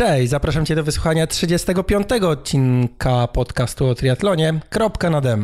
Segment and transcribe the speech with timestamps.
[0.00, 2.12] Cześć, zapraszam Cię do wysłuchania 35.
[2.12, 4.60] odcinka podcastu o triatlonie.
[4.70, 5.42] Kropka na dem.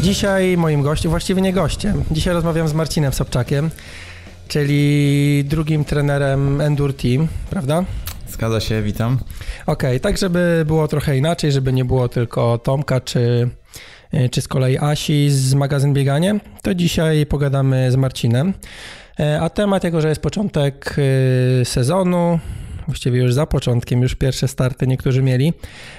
[0.00, 3.70] Dzisiaj moim gościem, właściwie nie gościem, dzisiaj rozmawiam z Marcinem Sobczakiem,
[4.48, 7.84] czyli drugim trenerem Endure Team, prawda?
[8.32, 9.18] Zgadza się, witam.
[9.66, 13.48] Okej, okay, tak żeby było trochę inaczej, żeby nie było tylko Tomka czy,
[14.30, 18.54] czy z kolei Asi z magazyn Bieganie, to dzisiaj pogadamy z Marcinem.
[19.20, 22.38] E, a temat, jako że jest początek y, sezonu,
[22.86, 25.52] właściwie już za początkiem, już pierwsze starty niektórzy mieli.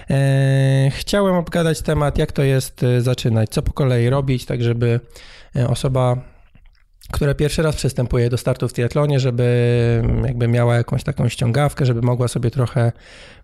[0.09, 4.99] E, chciałem obgadać temat, jak to jest e, zaczynać, co po kolei robić, tak żeby
[5.67, 6.32] osoba
[7.13, 9.43] która pierwszy raz przystępuje do startu w triatlonie, żeby
[10.03, 12.91] mm, jakby miała jakąś taką ściągawkę, żeby mogła sobie trochę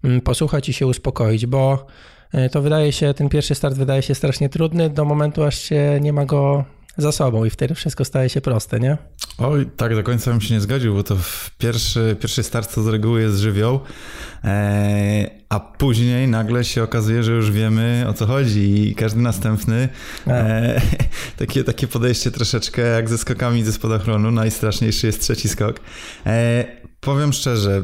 [0.04, 1.88] mm, posłuchać i się uspokoić, bo
[2.34, 6.00] e, to wydaje się, ten pierwszy start wydaje się strasznie trudny do momentu, aż się
[6.02, 6.66] nie ma go
[6.98, 8.98] za sobą i wtedy wszystko staje się proste, nie?
[9.38, 11.16] Oj, tak do końca bym się nie zgodził, bo to
[11.58, 13.80] pierwszy, pierwszy start to z reguły jest żywioł,
[14.44, 19.90] e, a później nagle się okazuje, że już wiemy o co chodzi i każdy następny
[20.28, 20.82] e,
[21.40, 25.80] takie, takie podejście troszeczkę jak ze skokami ze spadochronu, najstraszniejszy jest trzeci skok.
[26.26, 27.84] E, Powiem szczerze,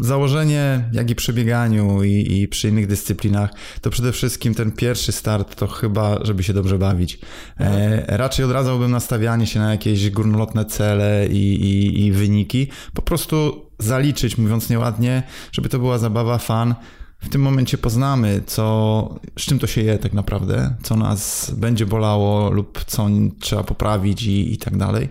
[0.00, 5.12] założenie, jak i przy bieganiu i, i, przy innych dyscyplinach, to przede wszystkim ten pierwszy
[5.12, 7.18] start to chyba, żeby się dobrze bawić.
[7.60, 12.66] E, raczej odradzałbym nastawianie się na jakieś górnolotne cele i, i, i wyniki.
[12.94, 16.74] Po prostu zaliczyć, mówiąc nieładnie, żeby to była zabawa, fan,
[17.22, 21.86] w tym momencie poznamy, co, z czym to się je tak naprawdę, co nas będzie
[21.86, 23.08] bolało lub co
[23.40, 25.08] trzeba poprawić i, i tak dalej.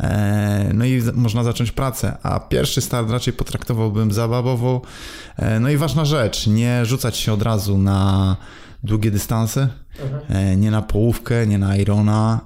[0.00, 4.82] E, no i można zacząć pracę, a pierwszy start raczej potraktowałbym zabawowo.
[5.36, 8.36] E, no i ważna rzecz, nie rzucać się od razu na
[8.82, 9.68] długie dystanse,
[10.02, 10.22] mhm.
[10.28, 12.40] e, nie na połówkę, nie na Irona,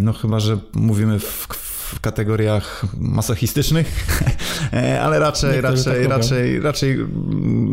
[0.00, 1.67] no chyba, że mówimy w, w
[2.00, 4.06] kategoriach masochistycznych,
[4.72, 6.98] e, ale raczej, Niektórzy raczej, tak raczej, raczej,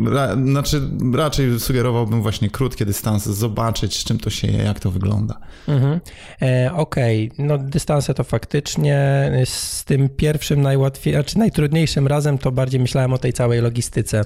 [0.06, 0.82] ra, znaczy,
[1.14, 5.38] raczej sugerowałbym właśnie krótkie dystanse, zobaczyć z czym to się je, jak to wygląda.
[5.68, 6.00] Mhm.
[6.42, 7.46] E, Okej, okay.
[7.46, 13.18] no dystanse to faktycznie z tym pierwszym najłatwiejszym, znaczy najtrudniejszym razem to bardziej myślałem o
[13.18, 14.24] tej całej logistyce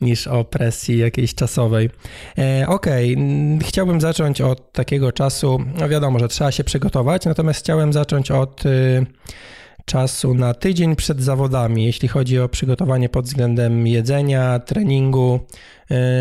[0.00, 1.90] niż o presji jakiejś czasowej.
[2.38, 3.68] E, Okej, okay.
[3.68, 8.66] chciałbym zacząć od takiego czasu, no wiadomo, że trzeba się przygotować, natomiast chciałem zacząć od
[8.66, 9.06] y,
[9.84, 15.40] czasu na tydzień przed zawodami, jeśli chodzi o przygotowanie pod względem jedzenia, treningu.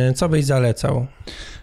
[0.09, 1.07] Y, co byś zalecał?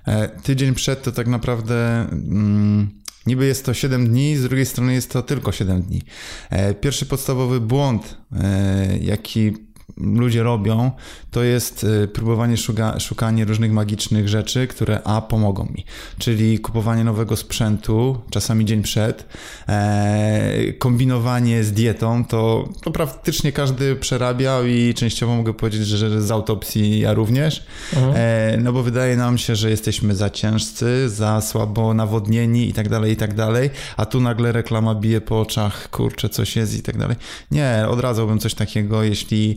[0.06, 2.06] E, tydzień przed to tak naprawdę.
[2.12, 3.02] Mm...
[3.26, 6.02] Niby jest to 7 dni, z drugiej strony jest to tylko 7 dni.
[6.50, 9.52] E, pierwszy podstawowy błąd, e, jaki
[9.96, 10.90] ludzie robią,
[11.30, 15.84] to jest y, próbowanie szuka, szukanie różnych magicznych rzeczy, które a pomogą mi.
[16.18, 19.26] Czyli kupowanie nowego sprzętu, czasami dzień przed,
[19.68, 26.30] e, kombinowanie z dietą, to, to praktycznie każdy przerabiał i częściowo mogę powiedzieć, że z
[26.30, 27.66] autopsji ja również.
[27.92, 28.12] Mhm.
[28.16, 32.88] E, no bo wydaje nam się, że jesteśmy za ciężcy, za słabo nawodnieni i tak
[32.88, 36.82] dalej, i tak dalej, a tu nagle reklama bije po oczach, kurczę, coś jest i
[36.82, 37.16] tak dalej.
[37.50, 39.56] Nie, odradzałbym coś takiego, jeśli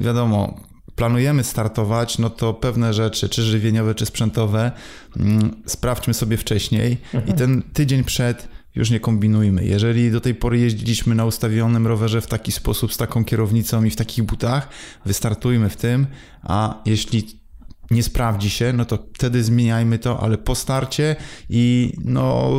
[0.00, 0.60] wiadomo,
[0.96, 4.72] planujemy startować, no to pewne rzeczy, czy żywieniowe, czy sprzętowe,
[5.16, 7.34] mm, sprawdźmy sobie wcześniej mhm.
[7.34, 9.64] i ten tydzień przed już nie kombinujmy.
[9.64, 13.90] Jeżeli do tej pory jeździliśmy na ustawionym rowerze w taki sposób, z taką kierownicą i
[13.90, 14.68] w takich butach,
[15.06, 16.06] wystartujmy w tym,
[16.42, 17.44] a jeśli
[17.90, 21.16] nie sprawdzi się, no to wtedy zmieniajmy to, ale po starcie
[21.50, 22.50] i no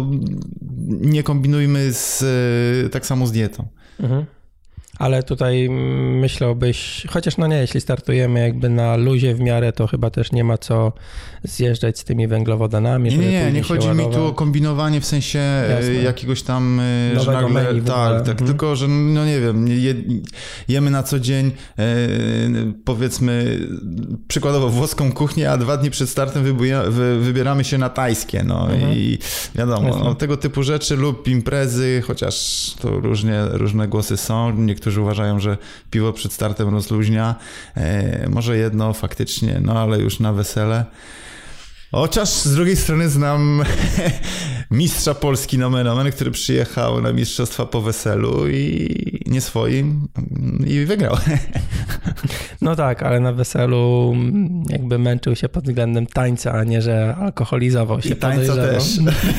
[0.88, 2.24] nie kombinujmy z,
[2.92, 3.68] tak samo z dietą.
[4.00, 4.26] Mhm.
[5.00, 5.70] Ale tutaj
[6.20, 10.44] myślałbyś, chociaż no nie, jeśli startujemy jakby na luzie w miarę, to chyba też nie
[10.44, 10.94] ma co
[11.44, 13.10] zjeżdżać z tymi węglowodanami.
[13.10, 15.94] Nie, nie, nie, chodzi mi tu o kombinowanie w sensie e, Jasne.
[15.94, 18.48] jakiegoś tam, e, że nagle, tak, tak, mhm.
[18.48, 19.96] tylko, że no nie wiem, je,
[20.68, 21.84] jemy na co dzień e,
[22.86, 23.60] powiedzmy
[24.28, 26.44] przykładowo włoską kuchnię, a dwa dni przed startem
[27.20, 28.94] wybieramy się na tajskie, no mhm.
[28.94, 29.18] i
[29.56, 32.36] wiadomo, no, tego typu rzeczy lub imprezy, chociaż
[32.80, 35.58] to różnie, różne głosy są, niektórzy Niektórzy uważają, że
[35.92, 37.36] piwo przed startem rozluźnia.
[37.78, 40.86] E, może jedno faktycznie, no ale już na wesele.
[41.92, 43.64] Chociaż z drugiej strony znam
[44.72, 50.08] mistrza Polski nomen omen, który przyjechał na mistrzostwa po weselu i nie swoim
[50.68, 51.18] i wygrał.
[52.62, 54.14] No tak, ale na weselu
[54.70, 58.10] jakby męczył się pod względem tańca, a nie, że alkoholizował się.
[58.10, 58.84] I tańca też.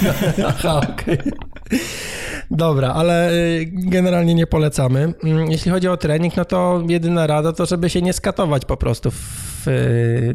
[0.48, 1.18] Aha, okej.
[1.20, 1.32] Okay.
[2.50, 5.14] Dobra, ale y, generalnie nie polecamy.
[5.24, 8.76] Mm, jeśli chodzi o trening, no to jedyna rada to, żeby się nie skatować po
[8.76, 10.34] prostu w w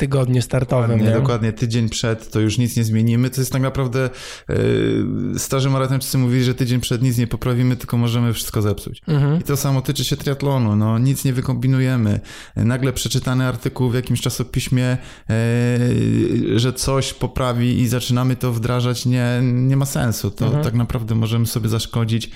[0.00, 0.90] tygodniu startowym.
[0.90, 1.20] Dokładnie, nie?
[1.20, 3.30] dokładnie, tydzień przed to już nic nie zmienimy.
[3.30, 4.10] To jest tak naprawdę
[4.48, 9.02] yy, starzy maratończycy mówili, że tydzień przed nic nie poprawimy, tylko możemy wszystko zepsuć.
[9.08, 9.40] Mhm.
[9.40, 10.76] I to samo tyczy się triatlonu.
[10.76, 12.20] No, nic nie wykombinujemy.
[12.56, 14.98] Nagle przeczytany artykuł w jakimś czasopiśmie,
[15.28, 20.30] yy, że coś poprawi i zaczynamy to wdrażać, nie, nie ma sensu.
[20.30, 20.64] To mhm.
[20.64, 22.30] tak naprawdę możemy sobie zaszkodzić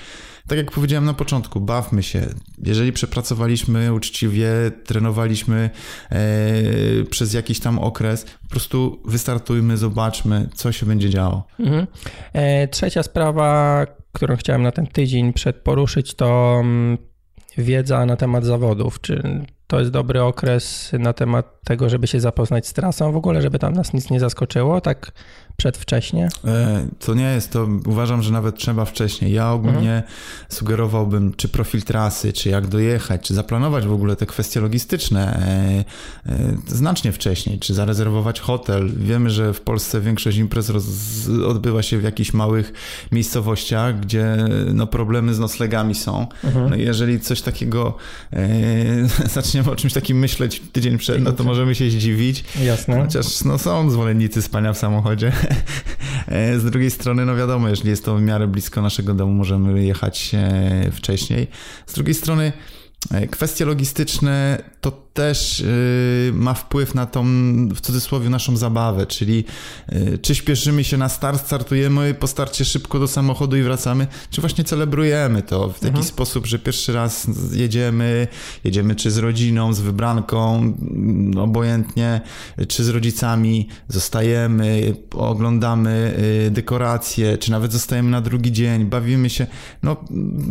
[0.48, 2.26] tak jak powiedziałem na początku, bawmy się.
[2.58, 4.48] Jeżeli przepracowaliśmy uczciwie,
[4.84, 5.70] trenowaliśmy
[6.10, 6.20] e,
[7.10, 11.46] przez jakiś tam okres, po prostu wystartujmy, zobaczmy, co się będzie działo.
[11.60, 11.86] Mhm.
[12.32, 16.98] E, trzecia sprawa, którą chciałem na ten tydzień przed poruszyć, to mm,
[17.58, 19.00] wiedza na temat zawodów.
[19.00, 23.42] Czy to jest dobry okres na temat tego, żeby się zapoznać z trasą w ogóle,
[23.42, 25.12] żeby tam nas nic nie zaskoczyło, tak
[25.56, 26.28] przedwcześnie?
[26.44, 29.32] E, to nie jest, to uważam, że nawet trzeba wcześniej.
[29.32, 30.02] Ja ogólnie mhm.
[30.48, 35.38] sugerowałbym, czy profil trasy, czy jak dojechać, czy zaplanować w ogóle te kwestie logistyczne
[36.26, 38.90] e, e, znacznie wcześniej, czy zarezerwować hotel.
[38.96, 40.84] Wiemy, że w Polsce większość imprez roz,
[41.46, 42.72] odbywa się w jakichś małych
[43.12, 44.36] miejscowościach, gdzie
[44.74, 46.26] no, problemy z noclegami są.
[46.44, 46.70] Mhm.
[46.70, 47.96] No, jeżeli coś takiego
[49.34, 52.44] zaczniemy o czymś takim myśleć tydzień przed, no to możemy się zdziwić.
[52.64, 53.02] Jasne.
[53.02, 55.32] Chociaż no, są zwolennicy spania w samochodzie.
[56.58, 60.30] Z drugiej strony, no wiadomo, jeżeli jest to w miarę blisko naszego domu, możemy jechać
[60.34, 61.46] e, wcześniej.
[61.86, 62.52] Z drugiej strony,
[63.10, 67.24] e, kwestie logistyczne to też y, ma wpływ na tą,
[67.68, 69.44] w cudzysłowie, naszą zabawę, czyli
[69.92, 74.40] y, czy śpieszymy się na start, startujemy, po starcie szybko do samochodu i wracamy, czy
[74.40, 76.04] właśnie celebrujemy to w taki mhm.
[76.04, 78.28] sposób, że pierwszy raz jedziemy,
[78.64, 82.20] jedziemy czy z rodziną, z wybranką, mm, obojętnie,
[82.68, 86.14] czy z rodzicami, zostajemy, oglądamy
[86.46, 89.46] y, dekoracje, czy nawet zostajemy na drugi dzień, bawimy się,
[89.82, 89.96] no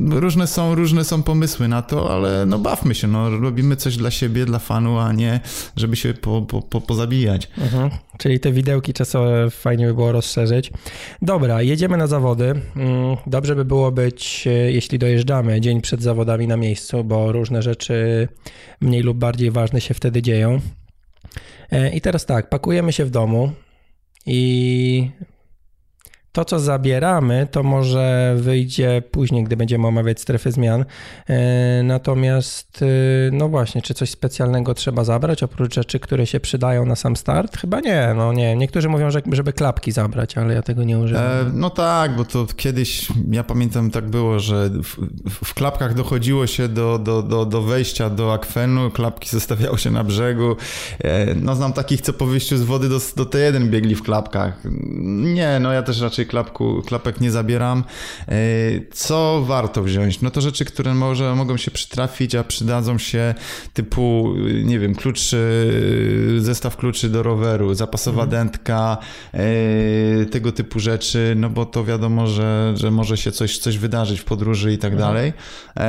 [0.10, 4.12] różne są, różne są pomysły na to, ale no bawmy się, no robimy coś dla
[4.12, 5.40] siebie, dla fanu, a nie
[5.76, 7.50] żeby się po, po, po, pozabijać.
[7.58, 7.90] Mhm.
[8.18, 10.72] Czyli te widełki czasowe fajnie by było rozszerzyć.
[11.22, 12.46] Dobra, jedziemy na zawody.
[12.76, 17.62] Mm, dobrze by było być, e, jeśli dojeżdżamy dzień przed zawodami na miejscu, bo różne
[17.62, 18.28] rzeczy
[18.82, 20.60] mniej lub bardziej ważne się wtedy dzieją.
[21.72, 23.52] E, I teraz tak, pakujemy się w domu
[24.26, 25.10] i
[26.34, 30.86] to, co zabieramy, to może wyjdzie później, gdy będziemy omawiać strefy zmian.
[31.30, 32.86] E, natomiast, e,
[33.32, 37.58] no właśnie, czy coś specjalnego trzeba zabrać, oprócz rzeczy, które się przydają na sam start?
[37.58, 38.56] Chyba nie, no nie.
[38.56, 41.24] Niektórzy mówią, że, żeby klapki zabrać, ale ja tego nie używam.
[41.24, 44.98] E, no tak, bo to kiedyś, ja pamiętam tak było, że w,
[45.46, 50.04] w, klapkach dochodziło się do, do, do, do wejścia do akwenu, klapki zostawiało się na
[50.04, 50.56] brzegu.
[51.04, 54.62] E, no znam takich, co po wyjściu z wody do, do T1 biegli w klapkach.
[55.34, 57.84] Nie, no ja też raczej raczej klapku, klapek nie zabieram.
[58.28, 58.36] E,
[58.92, 60.22] co warto wziąć?
[60.22, 63.36] No to rzeczy, które może mogą się przytrafić, a przydadzą się
[63.74, 65.36] typu, nie wiem, klucz,
[66.38, 68.30] zestaw kluczy do roweru, zapasowa mhm.
[68.30, 68.98] dętka,
[69.34, 74.20] e, tego typu rzeczy, no bo to wiadomo, że, że może się coś, coś wydarzyć
[74.20, 75.10] w podróży i tak mhm.
[75.10, 75.34] dalej.
[75.78, 75.84] E,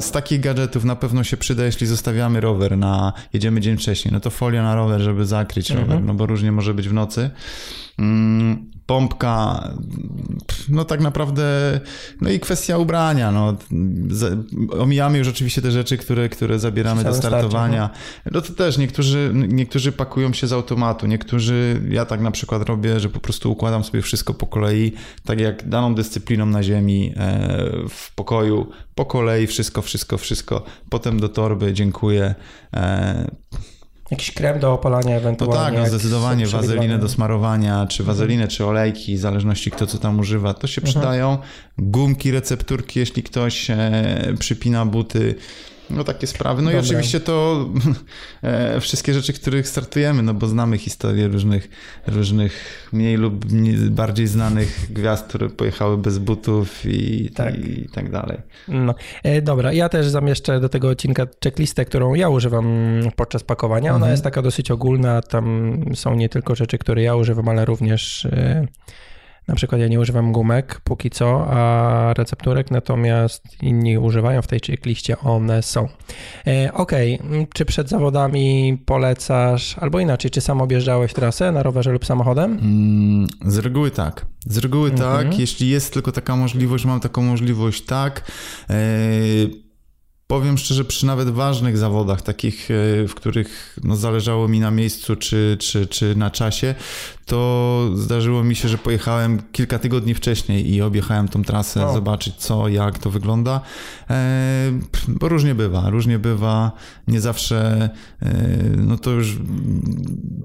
[0.00, 4.20] z takich gadżetów na pewno się przyda, jeśli zostawiamy rower na, jedziemy dzień wcześniej, no
[4.20, 6.06] to folia na rower, żeby zakryć rower, mhm.
[6.06, 7.30] no bo różnie może być w nocy.
[7.98, 9.68] Mm, pompka,
[10.68, 11.80] no tak naprawdę,
[12.20, 13.56] no i kwestia ubrania, no.
[14.70, 17.90] Omijamy już oczywiście te rzeczy, które, które zabieramy do startowania.
[18.30, 23.00] No to też niektórzy, niektórzy pakują się z automatu, niektórzy, ja tak na przykład robię,
[23.00, 24.92] że po prostu układam sobie wszystko po kolei,
[25.24, 31.20] tak jak daną dyscypliną na ziemi, e, w pokoju, po kolei, wszystko, wszystko, wszystko, potem
[31.20, 32.34] do torby, dziękuję,
[32.74, 33.30] e,
[34.14, 35.78] Jakiś krem do opalania ewentualnie.
[35.78, 39.98] No tak, no zdecydowanie wazelinę do smarowania, czy wazelinę, czy olejki, w zależności kto co
[39.98, 40.92] tam używa, to się mhm.
[40.92, 41.38] przydają.
[41.78, 45.34] Gumki, recepturki, jeśli ktoś e, przypina buty,
[45.90, 46.62] no takie sprawy.
[46.62, 46.80] No Dobra.
[46.80, 47.68] i oczywiście to
[48.42, 51.68] e, wszystkie rzeczy, których startujemy, no bo znamy historię różnych,
[52.06, 58.10] różnych mniej lub mniej, bardziej znanych gwiazd, które pojechały bez butów i tak, i tak
[58.10, 58.38] dalej.
[58.68, 58.94] No.
[59.22, 62.66] E, dobra, ja też zamieszczę do tego odcinka checklistę, którą ja używam
[63.16, 63.90] podczas pakowania.
[63.90, 64.12] Ona mhm.
[64.12, 68.26] jest taka dosyć ogólna, tam są nie tylko rzeczy, które ja używam, ale również...
[68.26, 68.66] E,
[69.48, 74.60] na przykład ja nie używam gumek póki co, a recepturek, natomiast inni używają w tej
[74.60, 75.88] checkliście, one są.
[76.46, 76.92] E, ok,
[77.54, 82.52] czy przed zawodami polecasz, albo inaczej, czy sam objeżdżałeś trasę na rowerze lub samochodem?
[82.52, 84.26] Mm, z reguły tak.
[84.46, 85.28] Z reguły mhm.
[85.30, 85.38] tak.
[85.38, 88.30] Jeśli jest tylko taka możliwość, mam taką możliwość, tak.
[88.70, 88.74] E,
[90.26, 92.74] powiem szczerze, przy nawet ważnych zawodach, takich, e,
[93.08, 96.74] w których no, zależało mi na miejscu czy, czy, czy na czasie,
[97.26, 101.92] to zdarzyło mi się, że pojechałem kilka tygodni wcześniej i objechałem tą trasę, o.
[101.92, 103.60] zobaczyć co, jak to wygląda.
[104.10, 104.72] E,
[105.08, 106.72] bo różnie bywa, różnie bywa,
[107.08, 107.90] nie zawsze,
[108.22, 108.32] e,
[108.76, 109.38] no to już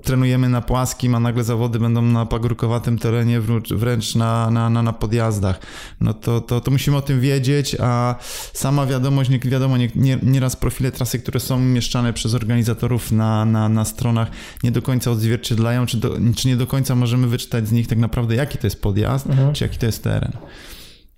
[0.03, 4.93] trenujemy na płaskim, a nagle zawody będą na pagórkowatym terenie, wręcz na, na, na, na
[4.93, 5.59] podjazdach.
[6.01, 8.15] No to, to, to musimy o tym wiedzieć, a
[8.53, 13.45] sama wiadomość, nie wiadomo, nie, nie, nieraz profile trasy, które są umieszczane przez organizatorów na,
[13.45, 14.31] na, na stronach,
[14.63, 17.98] nie do końca odzwierciedlają, czy, do, czy nie do końca możemy wyczytać z nich tak
[17.98, 19.54] naprawdę, jaki to jest podjazd, mhm.
[19.54, 20.32] czy jaki to jest teren.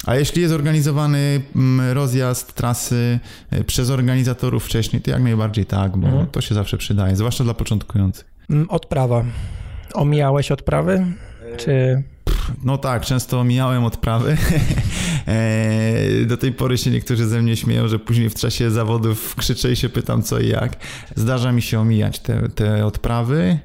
[0.05, 3.19] A jeśli jest organizowany mm, rozjazd trasy
[3.51, 6.27] e, przez organizatorów wcześniej, to jak najbardziej tak, bo mhm.
[6.27, 8.25] to się zawsze przydaje, zwłaszcza dla początkujących.
[8.49, 9.23] Mm, odprawa.
[9.93, 11.05] Omijałeś odprawy?
[11.57, 12.03] Czy
[12.63, 14.37] no tak, często omijałem odprawy.
[15.27, 19.71] E, do tej pory się niektórzy ze mnie śmieją, że później w czasie zawodów krzyczę
[19.71, 20.75] i się pytam co i jak.
[21.15, 23.59] Zdarza mi się omijać te, te odprawy,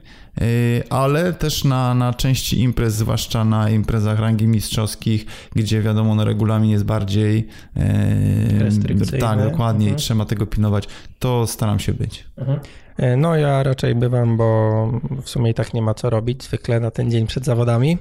[0.90, 6.70] ale też na, na części imprez, zwłaszcza na imprezach rangi mistrzowskich, gdzie wiadomo, no regulamin
[6.70, 9.18] jest bardziej e, restrykcyjny.
[9.18, 9.96] Tak, dokładnie mhm.
[9.96, 10.88] i trzeba tego pilnować,
[11.18, 12.24] to staram się być.
[12.36, 12.60] Mhm.
[12.98, 14.90] E, no ja raczej bywam, bo
[15.22, 17.98] w sumie i tak nie ma co robić zwykle na ten dzień przed zawodami.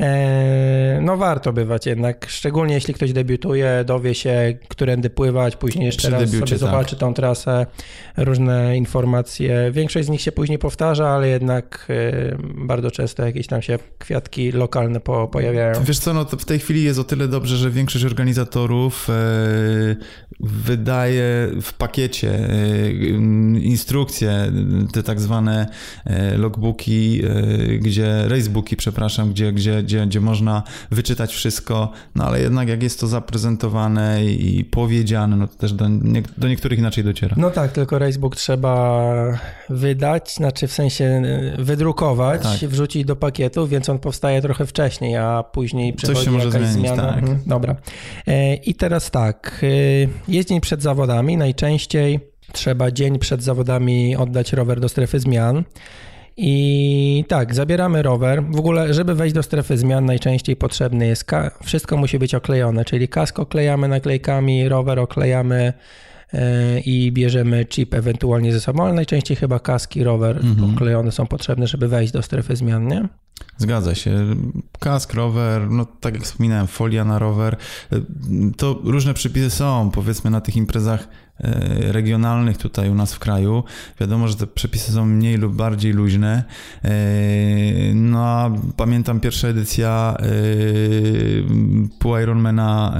[0.00, 6.08] E, no warto bywać jednak, szczególnie jeśli ktoś debiutuje, dowie się, którędy pływać, później jeszcze
[6.08, 6.70] Przy raz debiucie, sobie tak.
[6.70, 7.66] zobaczy tą trasę,
[8.16, 9.70] różne informacje.
[9.72, 12.36] Większość z nich się później powtarza, ale jednak e,
[12.66, 15.84] bardzo często jakieś tam się kwiatki lokalne po, pojawiają.
[15.84, 19.08] Wiesz co, no w tej chwili jest o tyle dobrze, że większość organizatorów
[20.40, 22.48] wydaje w pakiecie
[23.60, 24.35] instrukcje
[24.92, 25.66] te tak zwane
[26.04, 32.40] e, logbooki, e, gdzie, racebooki, przepraszam, gdzie, gdzie, gdzie, gdzie można wyczytać wszystko, no ale
[32.40, 37.04] jednak jak jest to zaprezentowane i powiedziane, no to też do, nie, do niektórych inaczej
[37.04, 37.36] dociera.
[37.38, 39.02] No tak, tylko racebook trzeba
[39.70, 42.70] wydać, znaczy w sensie e, wydrukować, tak.
[42.70, 46.70] wrzucić do pakietu, więc on powstaje trochę wcześniej, a później przechodzi Coś się może zmienić,
[46.70, 47.02] zmiana.
[47.02, 47.18] Tak.
[47.18, 47.76] Mhm, dobra.
[48.64, 49.64] I teraz tak,
[50.28, 55.64] jest dzień przed zawodami, najczęściej trzeba dzień przed zawodami oddać rower do strefy zmian.
[56.36, 58.44] I tak, zabieramy rower.
[58.50, 61.30] W ogóle, żeby wejść do strefy zmian, najczęściej potrzebny jest.
[61.64, 65.72] Wszystko musi być oklejone, czyli kask oklejamy naklejkami, rower oklejamy
[66.32, 70.74] e, i bierzemy chip ewentualnie ze sobą, ale najczęściej chyba kaski, rower mhm.
[70.74, 73.08] oklejone są potrzebne, żeby wejść do strefy zmian, nie?
[73.58, 74.36] Zgadza się.
[74.80, 77.56] Kask, rower, no tak jak wspominałem, folia na rower.
[77.92, 78.00] E,
[78.56, 81.08] to różne przepisy są, powiedzmy na tych imprezach
[81.78, 83.64] regionalnych tutaj u nas w kraju.
[84.00, 86.44] Wiadomo, że te przepisy są mniej lub bardziej luźne.
[86.84, 86.90] E,
[87.94, 90.26] no a pamiętam pierwsza edycja e,
[91.98, 92.98] pół Ironmana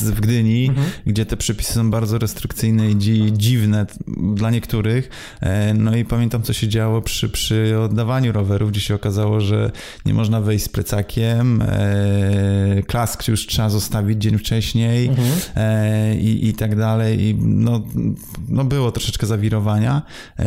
[0.00, 0.86] w Gdyni, mhm.
[1.06, 2.96] gdzie te przepisy są bardzo restrykcyjne i
[3.32, 3.86] dziwne
[4.34, 5.10] dla niektórych.
[5.74, 9.70] No i pamiętam, co się działo przy, przy oddawaniu rowerów, gdzie się okazało, że
[10.06, 11.62] nie można wejść z plecakiem,
[12.86, 16.20] klask już trzeba zostawić dzień wcześniej mhm.
[16.20, 17.82] i, i tak dalej i no,
[18.48, 20.02] no było troszeczkę zawirowania.
[20.38, 20.44] E,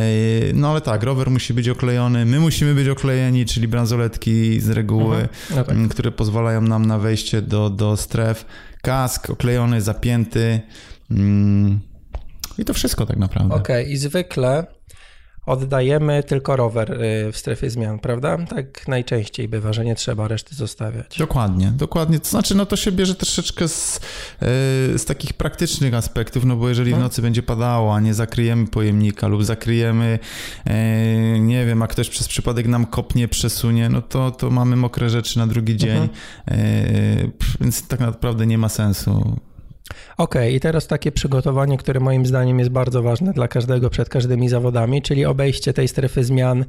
[0.54, 5.16] no ale tak, rower musi być oklejony, my musimy być oklejeni, czyli bransoletki z reguły,
[5.16, 5.30] mhm.
[5.56, 5.88] no tak.
[5.88, 8.46] które pozwalają nam na wejście do, do stref.
[8.82, 10.60] Kask oklejony, zapięty.
[11.10, 11.80] Mm,
[12.58, 13.54] I to wszystko tak naprawdę.
[13.54, 13.92] Okej, okay.
[13.92, 14.66] i zwykle
[15.46, 18.38] oddajemy tylko rower y, w strefie zmian, prawda?
[18.38, 21.18] Tak najczęściej bywa, że nie trzeba reszty zostawiać.
[21.18, 22.20] Dokładnie, dokładnie.
[22.20, 24.00] To znaczy, no to się bierze troszeczkę z, y,
[24.98, 27.02] z takich praktycznych aspektów, no bo jeżeli w mhm.
[27.02, 30.18] nocy będzie padało, a nie zakryjemy pojemnika lub zakryjemy,
[30.66, 35.10] y, nie wiem, a ktoś przez przypadek nam kopnie, przesunie, no to, to mamy mokre
[35.10, 36.08] rzeczy na drugi dzień,
[36.46, 37.32] mhm.
[37.60, 39.40] więc tak naprawdę nie ma sensu.
[40.16, 44.48] OK, i teraz takie przygotowanie, które moim zdaniem jest bardzo ważne dla każdego przed każdymi
[44.48, 46.64] zawodami, czyli obejście tej strefy zmian,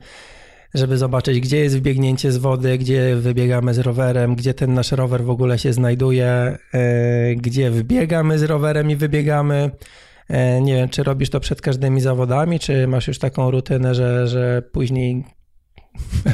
[0.73, 5.23] żeby zobaczyć, gdzie jest wbiegnięcie z wody, gdzie wybiegamy z rowerem, gdzie ten nasz rower
[5.23, 9.71] w ogóle się znajduje, yy, gdzie wbiegamy z rowerem i wybiegamy.
[10.29, 14.27] Yy, nie wiem, czy robisz to przed każdymi zawodami, czy masz już taką rutynę, że,
[14.27, 15.23] że później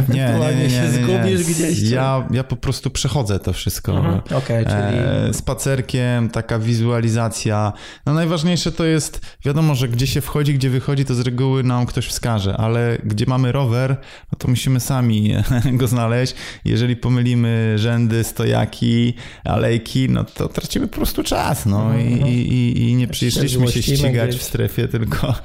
[0.09, 1.81] nie, nie, nie, się zgubisz gdzieś.
[1.81, 3.97] Ja, ja po prostu przechodzę to wszystko.
[3.97, 4.19] Mhm.
[4.37, 4.99] Okay, czyli...
[5.29, 7.73] E, spacerkiem, taka wizualizacja.
[8.05, 11.85] No najważniejsze to jest, wiadomo, że gdzie się wchodzi, gdzie wychodzi, to z reguły nam
[11.85, 13.97] ktoś wskaże, ale gdzie mamy rower,
[14.31, 15.33] no to musimy sami
[15.79, 16.35] go znaleźć.
[16.65, 19.13] Jeżeli pomylimy rzędy, stojaki,
[19.43, 21.65] alejki, no to tracimy po prostu czas.
[21.65, 22.27] No mhm.
[22.27, 25.35] i, i, i nie przyszliśmy się ścigać w strefie, tylko,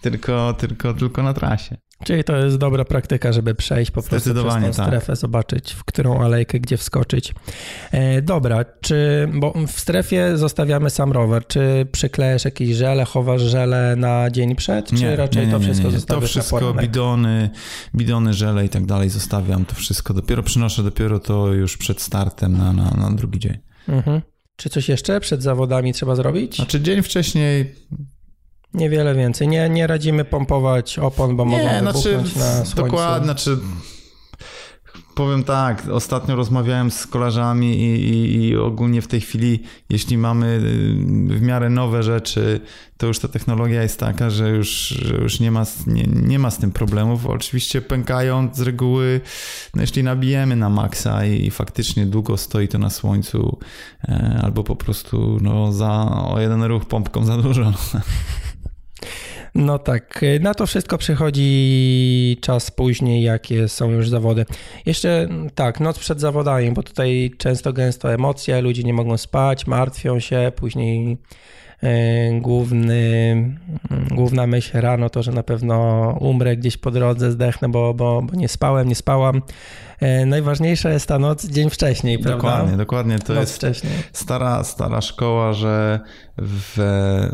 [0.00, 1.76] tylko, tylko, tylko na trasie.
[2.04, 4.86] Czyli to jest dobra praktyka, żeby przejść po prostu przez tą tak.
[4.86, 7.34] strefę, zobaczyć, w którą alejkę, gdzie wskoczyć.
[7.92, 13.96] E, dobra, czy, bo w strefie zostawiamy sam rower, czy przyklejesz jakieś żele, chowasz żele
[13.96, 17.50] na dzień przed, czy nie, raczej nie, nie, to wszystko zostawiasz To wszystko, bidony,
[17.94, 22.58] bidony, żele i tak dalej zostawiam, to wszystko dopiero przynoszę, dopiero to już przed startem
[22.58, 23.58] na, na, na drugi dzień.
[23.88, 24.20] Mhm.
[24.56, 26.56] Czy coś jeszcze przed zawodami trzeba zrobić?
[26.56, 27.74] Znaczy dzień wcześniej
[28.74, 29.48] Niewiele więcej.
[29.48, 32.76] Nie, nie radzimy pompować opon, bo nie, mogą znaczy, na słońcu.
[32.76, 33.58] Dokładnie, znaczy
[35.14, 40.46] powiem tak, ostatnio rozmawiałem z kolarzami i, i, i, ogólnie w tej chwili, jeśli mamy
[40.46, 42.60] y, w miarę nowe rzeczy,
[42.96, 46.50] to już ta technologia jest taka, że już, że już nie, ma, nie, nie ma
[46.50, 47.26] z tym problemów.
[47.26, 49.20] Oczywiście pękają z reguły,
[49.74, 53.58] no jeśli nabijemy na maksa i, i faktycznie długo stoi to na słońcu,
[54.04, 57.72] e, albo po prostu no, za o jeden ruch pompką za dużo.
[59.54, 64.46] No tak, na to wszystko przychodzi czas później, jakie są już zawody.
[64.86, 70.20] Jeszcze tak, noc przed zawodami, bo tutaj często gęsto emocje, ludzie nie mogą spać, martwią
[70.20, 71.16] się, później
[72.40, 73.58] główny,
[74.10, 78.36] główna myśl rano to, że na pewno umrę gdzieś po drodze, zdechnę, bo, bo, bo
[78.36, 79.42] nie spałem, nie spałam.
[80.00, 82.36] E, najważniejsza jest ta noc dzień wcześniej, prawda?
[82.36, 83.18] Dokładnie, dokładnie.
[83.18, 83.92] To noc jest wcześniej.
[84.12, 86.00] Stara, stara szkoła, że
[86.38, 86.74] w,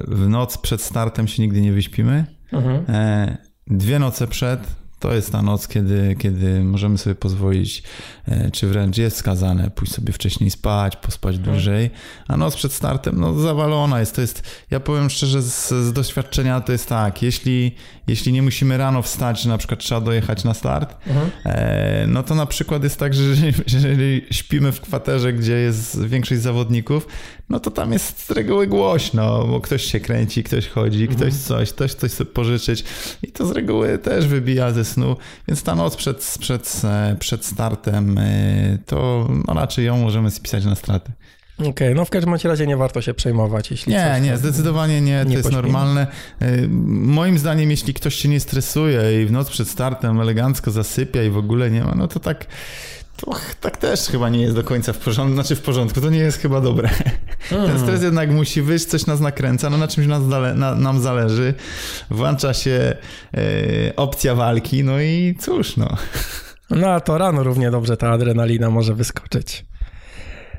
[0.08, 2.26] w noc przed startem się nigdy nie wyśpimy.
[2.52, 2.84] Mhm.
[2.88, 4.60] E, dwie noce przed
[4.98, 7.82] to jest ta noc, kiedy, kiedy możemy sobie pozwolić,
[8.28, 11.54] e, czy wręcz jest skazane pójść sobie wcześniej spać, pospać mhm.
[11.54, 11.90] dłużej,
[12.28, 14.14] a noc przed startem, no zawalona jest.
[14.14, 17.74] To jest, ja powiem szczerze, z, z doświadczenia to jest tak, jeśli,
[18.06, 21.30] jeśli nie musimy rano wstać, że na przykład trzeba dojechać na start, mhm.
[21.44, 26.04] e, no to na przykład jest tak, że jeżeli, jeżeli śpimy w kwaterze, gdzie jest
[26.04, 27.06] większość zawodników,
[27.48, 31.18] no to tam jest z reguły głośno, bo ktoś się kręci, ktoś chodzi, mhm.
[31.18, 32.84] ktoś coś, ktoś coś sobie pożyczyć
[33.22, 35.16] i to z reguły też wybija ze snu,
[35.48, 36.82] więc ta noc przed, przed,
[37.18, 41.12] przed startem e, to no raczej ją możemy spisać na straty.
[41.58, 45.00] Okej, okay, no w każdym razie nie warto się przejmować, jeśli Nie, coś, nie, zdecydowanie
[45.00, 46.06] nie, to nie jest normalne.
[46.40, 51.22] E, moim zdaniem, jeśli ktoś się nie stresuje i w noc przed startem elegancko zasypia
[51.22, 52.46] i w ogóle nie ma, no to tak
[53.20, 56.18] to tak też chyba nie jest do końca w porządku, znaczy w porządku, to nie
[56.18, 56.90] jest chyba dobre.
[57.52, 57.66] Mm.
[57.66, 61.00] Ten stres jednak musi wyjść, coś nas nakręca, no na czymś nas zale, na, nam
[61.00, 61.54] zależy,
[62.10, 62.96] włącza się
[63.34, 65.96] e, opcja walki, no i cóż, no.
[66.70, 69.64] No a to rano równie dobrze ta adrenalina może wyskoczyć.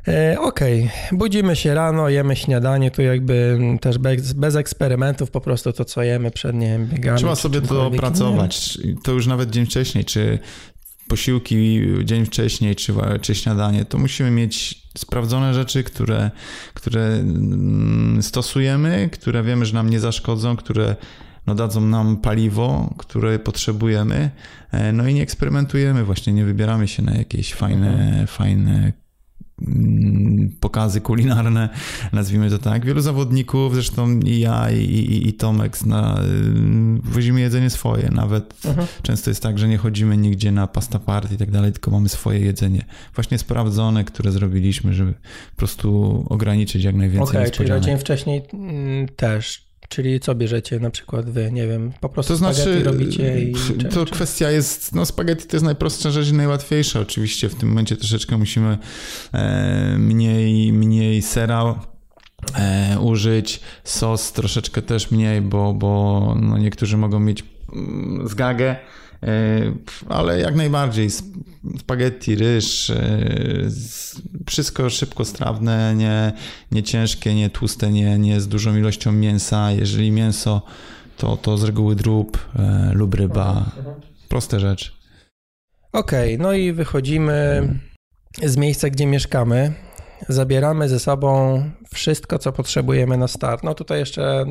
[0.07, 1.17] E, Okej, okay.
[1.17, 6.03] budzimy się rano, jemy śniadanie, tu jakby też bez, bez, eksperymentów, po prostu to, co
[6.03, 7.17] jemy przed, nie biegami.
[7.17, 10.39] Trzeba sobie to opracować, to już nawet dzień wcześniej, czy
[11.09, 16.31] posiłki dzień wcześniej, czy, czy śniadanie, to musimy mieć sprawdzone rzeczy, które,
[16.73, 20.95] które mm, stosujemy, które wiemy, że nam nie zaszkodzą, które
[21.47, 24.31] no, dadzą nam paliwo, które potrzebujemy.
[24.71, 28.27] E, no i nie eksperymentujemy, właśnie nie wybieramy się na jakieś fajne, mhm.
[28.27, 28.93] fajne
[30.59, 31.69] pokazy kulinarne,
[32.13, 32.85] nazwijmy to tak.
[32.85, 38.09] Wielu zawodników, zresztą i ja, i, i, i Tomek, na, y, wozimy jedzenie swoje.
[38.11, 38.85] Nawet uh-huh.
[39.01, 42.09] często jest tak, że nie chodzimy nigdzie na pasta party i tak dalej, tylko mamy
[42.09, 42.85] swoje jedzenie.
[43.15, 45.13] Właśnie sprawdzone, które zrobiliśmy, żeby
[45.51, 50.89] po prostu ograniczyć jak najwięcej okay, czyli dzień wcześniej mm, też Czyli co bierzecie na
[50.89, 53.53] przykład wy, nie wiem, po prostu to znaczy, robicie i...
[53.93, 57.49] To kwestia jest, no spaghetti to jest najprostsza rzecz i najłatwiejsza oczywiście.
[57.49, 58.77] W tym momencie troszeczkę musimy
[59.33, 61.79] e, mniej, mniej sera
[62.55, 68.75] e, użyć, sos troszeczkę też mniej, bo, bo no niektórzy mogą mieć mm, zgagę,
[70.09, 71.09] ale jak najbardziej
[71.79, 73.19] spaghetti, ryż, e,
[74.47, 76.33] wszystko szybkostrawne, nie,
[76.71, 79.71] nie ciężkie, nie tłuste, nie, nie z dużą ilością mięsa.
[79.71, 80.61] Jeżeli mięso,
[81.17, 83.71] to, to z reguły drób e, lub ryba.
[84.29, 84.91] Proste rzeczy.
[85.93, 87.69] Okej, okay, no i wychodzimy
[88.43, 89.73] z miejsca, gdzie mieszkamy.
[90.29, 93.63] Zabieramy ze sobą wszystko, co potrzebujemy na start.
[93.63, 94.45] No tutaj jeszcze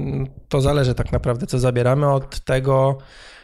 [0.48, 2.98] to zależy tak naprawdę, co zabieramy od tego,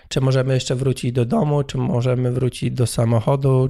[0.09, 3.69] czy możemy jeszcze wrócić do domu, czy możemy wrócić do samochodu,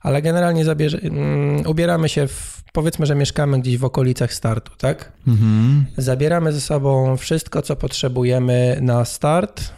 [0.00, 5.12] ale generalnie zabierze, um, ubieramy się, w, powiedzmy, że mieszkamy gdzieś w okolicach startu, tak?
[5.28, 5.84] Mhm.
[5.96, 9.72] Zabieramy ze sobą wszystko, co potrzebujemy na start,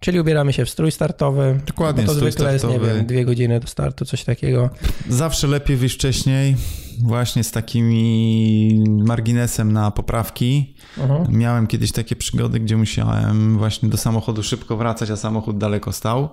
[0.00, 1.60] Czyli ubieramy się w strój startowy.
[1.66, 2.04] Dokładnie.
[2.04, 2.72] to zwykle startowy.
[2.74, 4.70] jest, nie wiem, dwie godziny do startu, coś takiego.
[5.08, 6.56] Zawsze lepiej wyjść wcześniej,
[7.02, 10.76] właśnie z takimi marginesem na poprawki.
[10.98, 11.28] Uh-huh.
[11.28, 16.28] Miałem kiedyś takie przygody, gdzie musiałem właśnie do samochodu szybko wracać, a samochód daleko stał.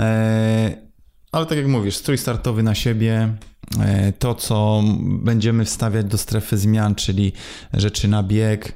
[0.00, 0.88] E,
[1.32, 3.34] ale tak jak mówisz, strój startowy na siebie,
[3.80, 7.32] e, to co będziemy wstawiać do strefy zmian, czyli
[7.72, 8.72] rzeczy na bieg,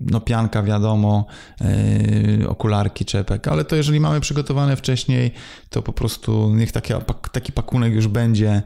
[0.00, 1.26] no pianka wiadomo,
[2.48, 5.30] okularki, czepek, ale to jeżeli mamy przygotowane wcześniej,
[5.70, 6.92] to po prostu niech taki,
[7.32, 8.62] taki pakunek już będzie,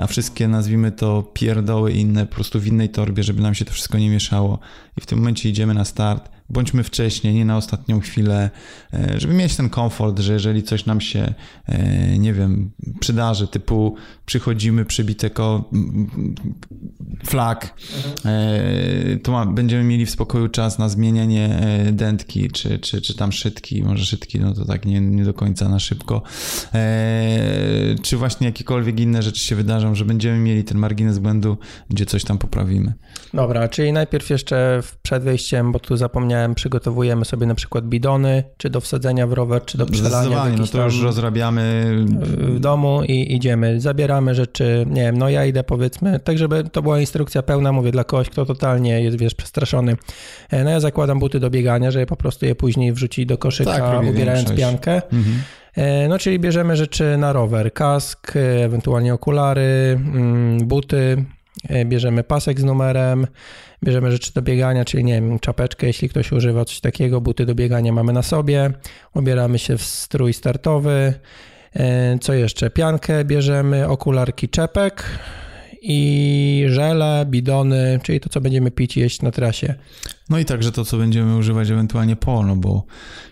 [0.00, 3.72] a wszystkie nazwijmy to pierdoły inne po prostu w innej torbie, żeby nam się to
[3.72, 4.58] wszystko nie mieszało.
[4.98, 8.50] I w tym momencie idziemy na start bądźmy wcześniej, nie na ostatnią chwilę,
[8.94, 11.34] e, żeby mieć ten komfort, że jeżeli coś nam się,
[11.66, 15.70] e, nie wiem, przydarzy, typu przychodzimy, przybite ko
[17.24, 17.74] flag,
[18.24, 21.60] e, to ma, będziemy mieli w spokoju czas na zmienianie
[21.92, 25.68] dętki, czy, czy, czy tam szytki, może szytki, no to tak nie, nie do końca
[25.68, 26.22] na szybko,
[28.02, 31.58] czy właśnie jakiekolwiek inne rzeczy się wydarzą, że będziemy mieli ten margines błędu,
[31.90, 32.92] gdzie coś tam poprawimy.
[33.34, 38.70] Dobra, czyli najpierw jeszcze przed wejściem, bo tu zapomniałem przygotowujemy sobie na przykład bidony, czy
[38.70, 40.44] do wsadzenia w rower, czy do przelania.
[40.58, 41.94] no to już rozrabiamy.
[42.38, 46.82] W domu i idziemy, zabieramy rzeczy, nie wiem, no ja idę powiedzmy, tak żeby to
[46.82, 49.96] była instrukcja pełna, mówię dla kogoś, kto totalnie jest, wiesz, przestraszony.
[50.50, 53.78] E, no ja zakładam buty do biegania, żeby po prostu je później wrzucić do koszyka,
[53.78, 54.60] tak, ubierając większość.
[54.60, 55.02] piankę.
[55.12, 55.42] Mhm.
[55.76, 61.24] E, no, czyli bierzemy rzeczy na rower, kask, e, ewentualnie okulary, mm, buty,
[61.84, 63.26] bierzemy pasek z numerem,
[63.84, 67.54] bierzemy rzeczy do biegania, czyli nie wiem, czapeczkę, jeśli ktoś używa coś takiego, buty do
[67.54, 68.70] biegania mamy na sobie,
[69.14, 71.14] ubieramy się w strój startowy,
[71.74, 72.70] e, co jeszcze?
[72.70, 75.04] Piankę bierzemy, okularki czepek
[75.82, 79.74] i żele, bidony, czyli to, co będziemy pić i jeść na trasie.
[80.30, 82.84] No i także to, co będziemy używać ewentualnie po, no bo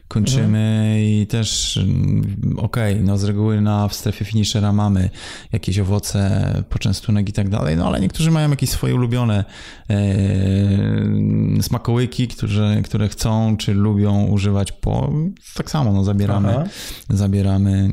[0.08, 0.98] kończymy mhm.
[0.98, 5.10] i też mm, okej, okay, no z reguły na w strefie finishera mamy
[5.52, 9.44] jakieś owoce, poczęstunek i tak dalej, no ale niektórzy mają jakieś swoje ulubione
[9.90, 15.12] e, smakołyki, które, które chcą czy lubią używać po,
[15.54, 16.64] tak samo no zabieramy,
[17.10, 17.92] zabieramy,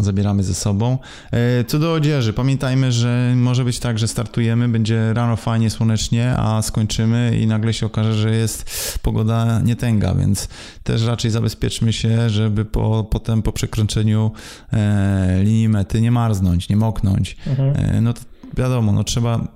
[0.00, 0.98] zabieramy ze sobą.
[1.30, 6.34] E, co do odzieży, pamiętajmy, że może być tak, że startujemy, będzie rano fajnie, słonecznie,
[6.36, 8.70] a skończymy i nagle się okaże, że jest
[9.02, 10.48] pogoda nietęga, więc
[10.82, 14.30] też raczej zabezpieczamy zabezpieczmy się, żeby po, potem po przekroczeniu
[14.72, 17.36] e, linii mety nie marznąć, nie moknąć.
[17.46, 17.76] Mhm.
[17.76, 18.20] E, no to
[18.56, 19.48] wiadomo, no trzeba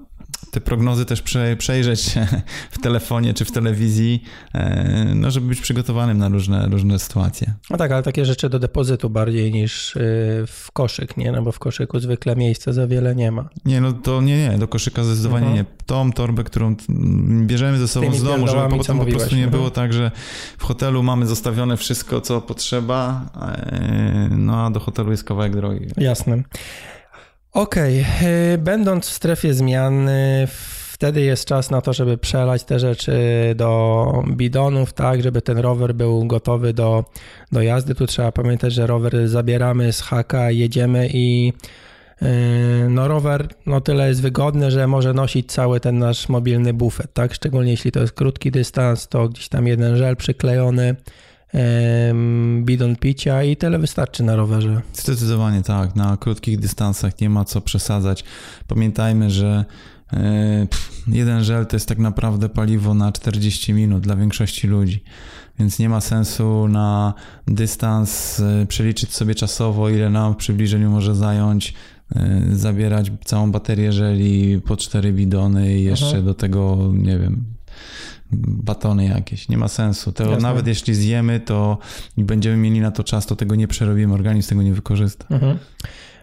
[0.51, 1.23] te prognozy też
[1.59, 2.15] przejrzeć
[2.71, 4.23] w telefonie czy w telewizji,
[4.55, 7.55] e, no żeby być przygotowanym na różne, różne sytuacje.
[7.71, 10.01] No tak, ale takie rzeczy do depozytu bardziej niż y,
[10.47, 11.33] w koszyk, nie?
[11.33, 13.49] No bo w koszyku zwykle miejsca za wiele nie ma.
[13.65, 15.57] Nie, no to nie, nie, do koszyka zdecydowanie mhm.
[15.57, 15.65] nie.
[15.87, 16.77] Tą torbę, którą
[17.47, 20.11] bierzemy ze sobą z domu, żeby potem po prostu nie było tak, że
[20.59, 25.87] w hotelu mamy zostawione wszystko, co potrzeba, e, no a do hotelu jest kawałek drogi.
[25.97, 26.43] Jasne.
[27.53, 28.59] Okej, okay.
[28.59, 30.09] będąc w strefie zmian,
[31.01, 33.19] wtedy jest czas na to, żeby przelać te rzeczy
[33.57, 37.05] do bidonów, tak, żeby ten rower był gotowy do,
[37.53, 37.95] do jazdy.
[37.95, 41.53] Tu trzeba pamiętać, że rower zabieramy z haka, jedziemy i
[42.23, 42.27] y,
[42.89, 47.35] no rower no tyle jest wygodny, że może nosić cały ten nasz mobilny bufet, tak?
[47.35, 50.97] Szczególnie jeśli to jest krótki dystans, to gdzieś tam jeden żel przyklejony,
[52.61, 54.81] bidon picia i tyle wystarczy na rowerze.
[54.93, 58.25] Zdecydowanie tak, na krótkich dystansach nie ma co przesadzać.
[58.67, 59.65] Pamiętajmy, że
[60.13, 60.67] e,
[61.07, 65.05] jeden żel to jest tak naprawdę paliwo na 40 minut dla większości ludzi.
[65.59, 67.15] Więc nie ma sensu na
[67.47, 71.75] dystans e, przeliczyć sobie czasowo, ile nam w przybliżeniu może zająć,
[72.17, 76.23] e, zabierać całą baterię żeli po cztery bidony i jeszcze Aha.
[76.23, 77.45] do tego, nie wiem,
[78.33, 79.49] batony jakieś.
[79.49, 80.13] Nie ma sensu.
[80.13, 81.79] To nawet jeśli zjemy, to
[82.17, 85.27] i będziemy mieli na to czas, to tego nie przerobimy, organizm tego nie wykorzysta.
[85.31, 85.59] Mhm.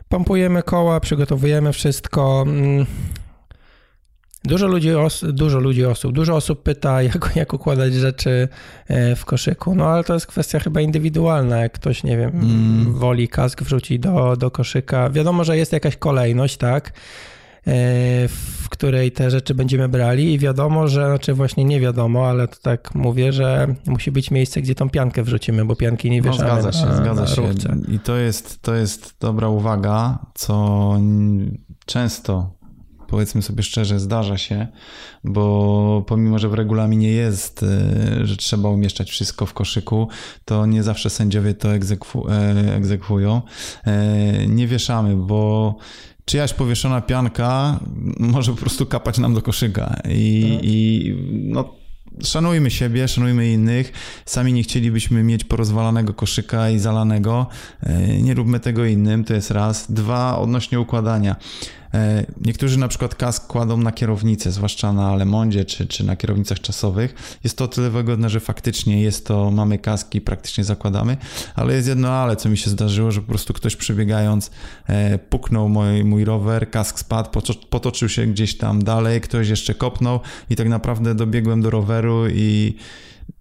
[0.09, 2.45] Pompujemy koła, przygotowujemy wszystko.
[2.47, 2.85] Mm.
[4.43, 4.89] Dużo ludzi,
[5.23, 8.47] dużo ludzi osób, dużo osób pyta, jak, jak układać rzeczy
[8.87, 11.57] e, w koszyku, no ale to jest kwestia chyba indywidualna.
[11.57, 12.93] Jak ktoś, nie wiem, mm.
[12.93, 15.09] woli kask wrzucić do, do koszyka.
[15.09, 16.93] Wiadomo, że jest jakaś kolejność, tak?
[17.67, 22.47] E, w której te rzeczy będziemy brali i wiadomo, że, znaczy właśnie nie wiadomo, ale
[22.47, 26.31] to tak mówię, że musi być miejsce, gdzie tą piankę wrzucimy, bo pianki nie no,
[26.31, 27.43] wieszamy no, zgadza się, na, zgadza na się.
[27.91, 30.93] I to jest, to jest dobra uwaga, co
[31.85, 32.57] często
[33.07, 34.67] powiedzmy sobie szczerze, zdarza się,
[35.23, 40.07] bo pomimo, że w regulaminie jest, e, że trzeba umieszczać wszystko w koszyku,
[40.45, 43.41] to nie zawsze sędziowie to egzekwu, e, egzekwują.
[44.47, 45.75] Nie wieszamy, bo
[46.27, 47.79] czyjaś powieszona pianka
[48.19, 49.95] może po prostu kapać nam do koszyka.
[50.09, 50.65] I, tak.
[50.65, 51.73] i no,
[52.23, 53.91] szanujmy siebie, szanujmy innych.
[54.25, 57.47] Sami nie chcielibyśmy mieć porozwalanego koszyka i zalanego.
[57.83, 59.91] E, nie róbmy tego innym, to jest raz.
[59.91, 61.35] Dwa, odnośnie układania.
[61.93, 66.59] E, niektórzy na przykład kask kładą na kierownicę, zwłaszcza na Lemondzie czy, czy na kierownicach
[66.59, 67.39] czasowych.
[67.43, 71.17] Jest to o tyle wygodne, że faktycznie jest to, mamy kaski, praktycznie zakładamy,
[71.55, 74.51] ale jest jedno ale, co mi się zdarzyło, że po prostu ktoś przebiegając
[74.87, 77.29] e, puknął mój, mój rower, kask spadł,
[77.69, 80.19] potoczył się gdzieś tam dalej, ktoś jeszcze kopnął
[80.49, 82.75] i tak naprawdę dobiegłem do roweru i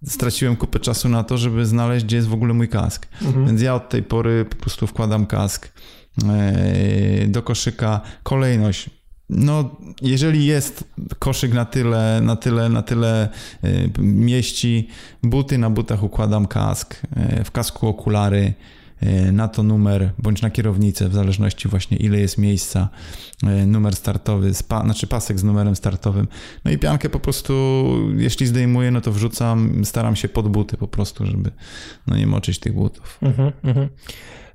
[0.05, 3.07] straciłem kupę czasu na to, żeby znaleźć, gdzie jest w ogóle mój kask.
[3.21, 3.45] Mhm.
[3.45, 5.69] Więc ja od tej pory po prostu wkładam kask
[7.27, 8.01] do koszyka.
[8.23, 8.89] Kolejność.
[9.29, 10.83] No, jeżeli jest
[11.19, 13.29] koszyk na tyle, na tyle, na tyle
[13.63, 14.87] e, mieści,
[15.23, 18.53] buty na butach układam kask, e, w kasku okulary,
[19.01, 22.89] E, na to numer, bądź na kierownicę, w zależności właśnie ile jest miejsca,
[23.43, 26.27] e, numer startowy, spa, znaczy pasek z numerem startowym.
[26.65, 27.53] No i piankę po prostu,
[28.17, 31.51] jeśli zdejmuję, no to wrzucam, staram się pod buty po prostu, żeby
[32.07, 33.17] no nie moczyć tych butów.
[33.21, 33.89] Mhm, mhm.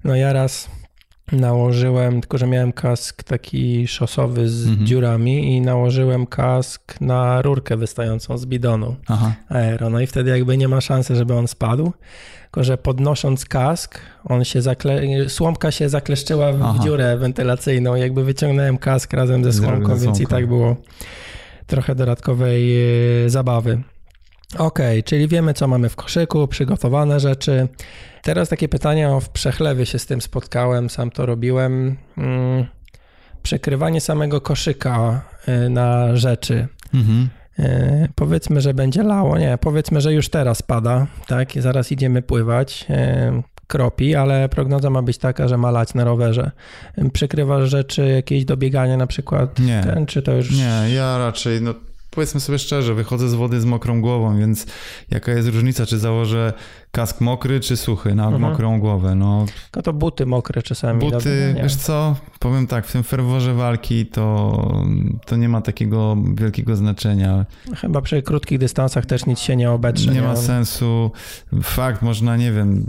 [0.05, 0.70] No ja raz
[1.33, 4.87] nałożyłem, tylko że miałem kask taki szosowy z mhm.
[4.87, 9.33] dziurami i nałożyłem kask na rurkę wystającą z bidonu Aha.
[9.49, 9.90] aero.
[9.90, 11.92] No i wtedy jakby nie ma szansy, żeby on spadł.
[12.42, 15.01] Tylko, że podnosząc kask, on się zakle...
[15.29, 16.79] słomka się zakleszczyła w Aha.
[16.83, 17.95] dziurę wentylacyjną.
[17.95, 20.77] Jakby wyciągnąłem kask razem ze słomką, więc i tak było
[21.66, 22.77] trochę dodatkowej
[23.25, 23.31] e,
[24.53, 24.69] zabawy.
[24.69, 27.69] Ok, czyli wiemy, co mamy w koszyku, przygotowane rzeczy.
[28.23, 31.97] Teraz takie pytania w przechlewie się z tym spotkałem, sam to robiłem.
[32.17, 32.67] Hmm,
[33.43, 36.69] przekrywanie samego koszyka e, na rzeczy.
[36.95, 37.29] Mhm.
[37.59, 39.38] E, powiedzmy, że będzie lało.
[39.38, 41.57] Nie, powiedzmy, że już teraz pada, tak?
[41.57, 42.87] I zaraz idziemy pływać.
[42.91, 46.51] E, kropi, ale prognoza ma być taka, że ma lać na rowerze.
[47.12, 49.59] Przykrywasz rzeczy jakieś do biegania na przykład?
[49.59, 49.81] Nie.
[49.85, 50.51] Ten, czy to już...
[50.51, 51.75] Nie, ja raczej, no
[52.14, 54.66] powiedzmy sobie szczerze, wychodzę z wody z mokrą głową, więc
[55.11, 56.53] jaka jest różnica, czy założę
[56.92, 58.42] kask mokry czy suchy na mhm.
[58.42, 59.14] mokrą głowę?
[59.14, 61.00] No, Tylko to buty mokre czasami.
[61.00, 64.83] Buty, wiesz co, powiem tak, w tym ferworze walki to,
[65.26, 67.46] to nie ma takiego wielkiego znaczenia.
[67.76, 70.11] Chyba przy krótkich dystansach też nic się nie obetrze.
[70.11, 71.11] Nie, nie ma sensu.
[71.62, 72.87] Fakt, można, nie wiem,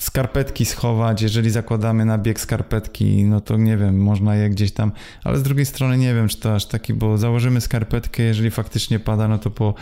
[0.00, 4.92] skarpetki schować, jeżeli zakładamy na bieg skarpetki, no to nie wiem, można je gdzieś tam,
[5.24, 8.98] ale z drugiej strony nie wiem, czy to aż taki, bo założymy skarpetkę, jeżeli faktycznie
[8.98, 9.74] pada, no to po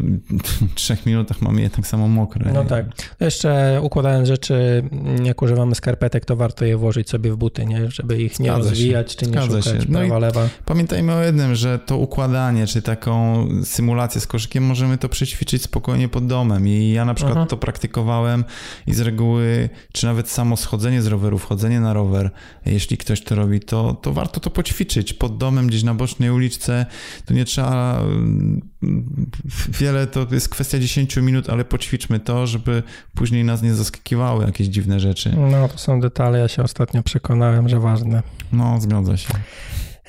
[0.74, 2.52] trzech minutach mamy je tak samo mokre.
[2.52, 2.86] No tak.
[3.20, 4.82] Jeszcze układając rzeczy,
[5.24, 7.90] jak używamy skarpetek, to warto je włożyć sobie w buty, nie?
[7.90, 9.18] żeby ich nie Zgadza rozwijać, się.
[9.18, 9.88] czy nie Zgadza szukać.
[9.88, 10.48] No prawa, lewa.
[10.64, 16.08] Pamiętajmy o jednym, że to układanie, czy taką symulację z koszykiem możemy to przećwiczyć spokojnie
[16.08, 17.40] pod domem i ja na przykład Aha.
[17.40, 17.48] Mhm.
[17.50, 18.44] to praktykowałem
[18.86, 22.30] i z reguły, czy nawet samo schodzenie z roweru, wchodzenie na rower,
[22.66, 26.86] jeśli ktoś to robi, to, to warto to poćwiczyć pod domem, gdzieś na bocznej uliczce,
[27.24, 28.02] to nie trzeba
[29.80, 32.82] wiele, to jest kwestia 10 minut, ale poćwiczmy to, żeby
[33.14, 35.36] później nas nie zaskakiwały jakieś dziwne rzeczy.
[35.50, 38.22] No, to są detale, ja się ostatnio przekonałem, że ważne.
[38.52, 39.28] No, zgadza się.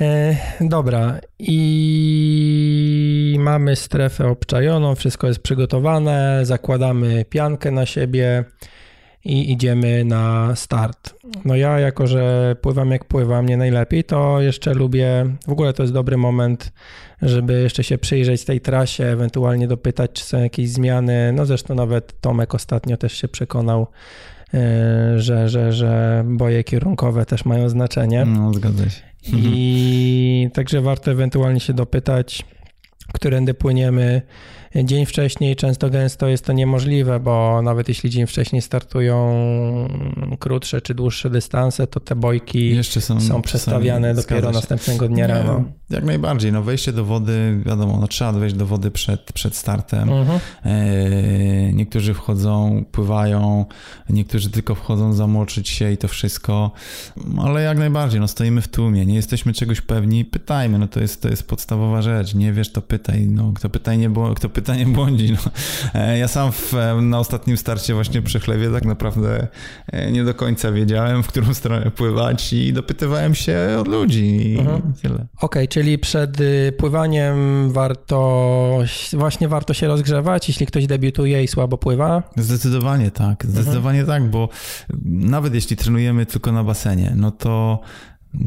[0.02, 8.46] E, dobra, i mamy strefę obczajoną, wszystko jest przygotowane, zakładamy piankę na siebie
[9.26, 11.14] i idziemy na start.
[11.46, 15.84] No ja, jako że pływam jak pływam, nie najlepiej, to jeszcze lubię, w ogóle to
[15.84, 16.74] jest dobry moment,
[17.22, 21.34] żeby jeszcze się przyjrzeć tej trasie, ewentualnie dopytać, czy są jakieś zmiany.
[21.34, 23.88] No zresztą nawet Tomek ostatnio też się przekonał,
[24.54, 28.26] e, że, że, że boje kierunkowe też mają znaczenie.
[28.26, 29.02] No, zgadza się.
[29.24, 32.46] I także warto ewentualnie się dopytać,
[33.14, 34.22] którędy płyniemy
[34.76, 35.56] dzień wcześniej.
[35.56, 39.12] Często gęsto jest to niemożliwe, bo nawet jeśli dzień wcześniej startują
[40.40, 45.64] krótsze czy dłuższe dystanse, to te bojki są, są przestawiane dopiero następnego dnia Nie, rano.
[45.90, 46.52] Jak najbardziej.
[46.52, 50.10] No wejście do wody, wiadomo, no trzeba wejść do wody przed, przed startem.
[50.10, 50.40] Mhm.
[50.66, 53.66] E, niektórzy wchodzą, pływają,
[54.10, 56.72] niektórzy tylko wchodzą zamoczyć się i to wszystko.
[57.44, 61.22] Ale jak najbardziej, no stoimy w tłumie, nie jesteśmy czegoś pewni, pytajmy, no to jest,
[61.22, 62.36] to jest podstawowa rzecz.
[62.36, 63.28] Nie wiesz, to pytaj.
[63.28, 65.32] No, kto pytaj nie, było, kto pyta nie błądzi.
[65.32, 65.52] No.
[65.94, 69.48] E, ja sam w, na ostatnim starcie właśnie przy chlewie tak naprawdę
[69.88, 74.60] e, nie do końca wiedziałem, w którą stronę pływać i dopytywałem się od ludzi i
[74.60, 74.94] mhm.
[75.02, 75.16] tyle.
[75.16, 78.80] Okej, okay, czyli przed y, pływaniem warto,
[79.14, 82.24] właśnie warto się rozgrzewać, jeśli ktoś debiutuje i słabo pływa?
[82.38, 84.22] Zdecydowanie tak, zdecydowanie mhm.
[84.22, 84.50] tak, bo
[85.06, 87.80] nawet jeśli trenujemy tylko na basenie, no to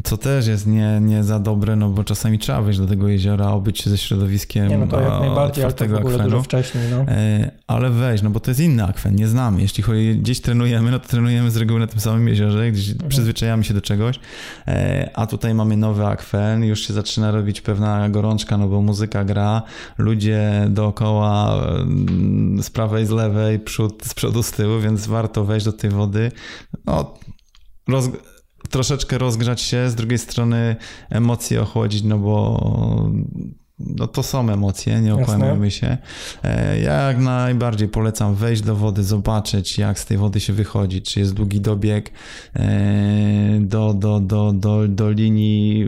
[0.03, 3.49] co też jest nie, nie za dobre, no bo czasami trzeba wejść do tego jeziora,
[3.49, 6.23] obyć się ze środowiskiem Nie, no to jak najbardziej, ale to w ogóle akwenu.
[6.23, 6.97] dużo wcześniej, no.
[6.97, 9.61] E, ale weź, no bo to jest inny akwen, nie znamy.
[9.61, 13.09] Jeśli chodzi, gdzieś trenujemy, no to trenujemy z reguły na tym samym jeziorze, gdzieś mhm.
[13.09, 14.19] przyzwyczajamy się do czegoś,
[14.67, 19.25] e, a tutaj mamy nowy akwen, już się zaczyna robić pewna gorączka, no bo muzyka
[19.25, 19.61] gra,
[19.97, 25.65] ludzie dookoła, mm, z prawej, z lewej, przód, z przodu, z tyłu, więc warto wejść
[25.65, 26.31] do tej wody.
[26.85, 27.13] No,
[27.87, 28.09] roz
[28.75, 30.75] troszeczkę rozgrzać się, z drugiej strony
[31.09, 33.09] emocje ochłodzić, no bo
[33.79, 35.97] no to są emocje, nie okłamujmy się.
[36.43, 41.01] E, ja jak najbardziej polecam wejść do wody, zobaczyć jak z tej wody się wychodzi,
[41.01, 42.11] czy jest długi dobieg
[42.55, 45.85] e, do, do, do, do, do linii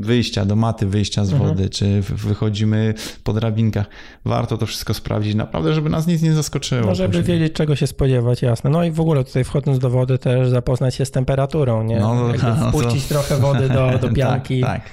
[0.00, 1.48] wyjścia, do maty wyjścia z mhm.
[1.50, 1.70] wody, mhm.
[1.70, 3.86] czy wychodzimy po drabinkach.
[4.24, 6.86] Warto to wszystko sprawdzić, naprawdę, żeby nas nic nie zaskoczyło.
[6.86, 8.70] No, żeby wiedzieć czego się spodziewać, jasne.
[8.70, 12.00] No i w ogóle tutaj wchodząc do wody też zapoznać się z temperaturą, nie?
[12.00, 13.14] No, no, wpuścić to...
[13.14, 14.60] trochę wody do, do pianki.
[14.60, 14.90] tak, tak.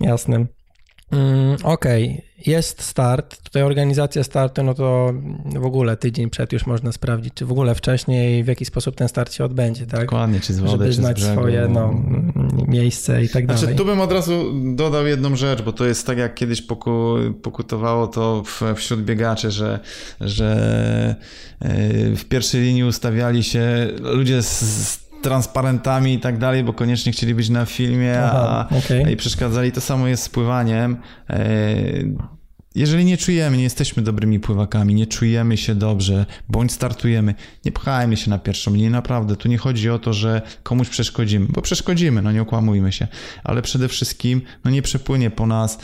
[0.00, 0.46] Jasne.
[1.10, 2.22] Mm, okej, okay.
[2.46, 3.42] jest start.
[3.42, 5.12] Tutaj organizacja startu, no to
[5.44, 9.08] w ogóle tydzień przed już można sprawdzić, czy w ogóle wcześniej w jaki sposób ten
[9.08, 10.00] start się odbędzie, tak?
[10.00, 12.04] Dokładnie, czy z wody, Żeby czy znać z swoje no,
[12.68, 13.76] miejsce i tak znaczy, dalej.
[13.76, 18.06] Tu bym od razu dodał jedną rzecz, bo to jest tak jak kiedyś poku, pokutowało
[18.06, 19.80] to w, wśród biegaczy, że,
[20.20, 21.16] że
[21.60, 27.34] e, w pierwszej linii ustawiali się ludzie z transparentami i tak dalej, bo koniecznie chcieli
[27.34, 29.12] być na filmie, Aha, a, okay.
[29.12, 29.72] i przeszkadzali.
[29.72, 30.96] To samo jest z pływaniem.
[31.30, 31.74] E,
[32.74, 37.34] jeżeli nie czujemy, nie jesteśmy dobrymi pływakami, nie czujemy się dobrze, bądź startujemy,
[37.64, 39.36] nie pchajmy się na pierwszą linię, naprawdę.
[39.36, 43.06] Tu nie chodzi o to, że komuś przeszkodzimy, bo przeszkodzimy, no nie okłamujmy się,
[43.44, 45.78] ale przede wszystkim no nie przepłynie po nas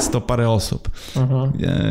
[0.00, 0.90] sto parę osób.
[1.16, 1.52] Aha.
[1.62, 1.82] E,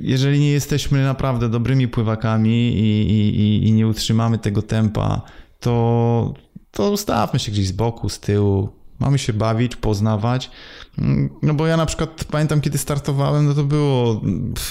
[0.00, 3.10] jeżeli nie jesteśmy naprawdę dobrymi pływakami i,
[3.40, 5.22] i, i nie utrzymamy tego tempa,
[5.62, 6.34] to,
[6.70, 8.68] to ustawmy się gdzieś z boku, z tyłu.
[8.98, 10.50] Mamy się bawić, poznawać.
[10.98, 14.20] Mm, no bo ja na przykład pamiętam, kiedy startowałem, no to było.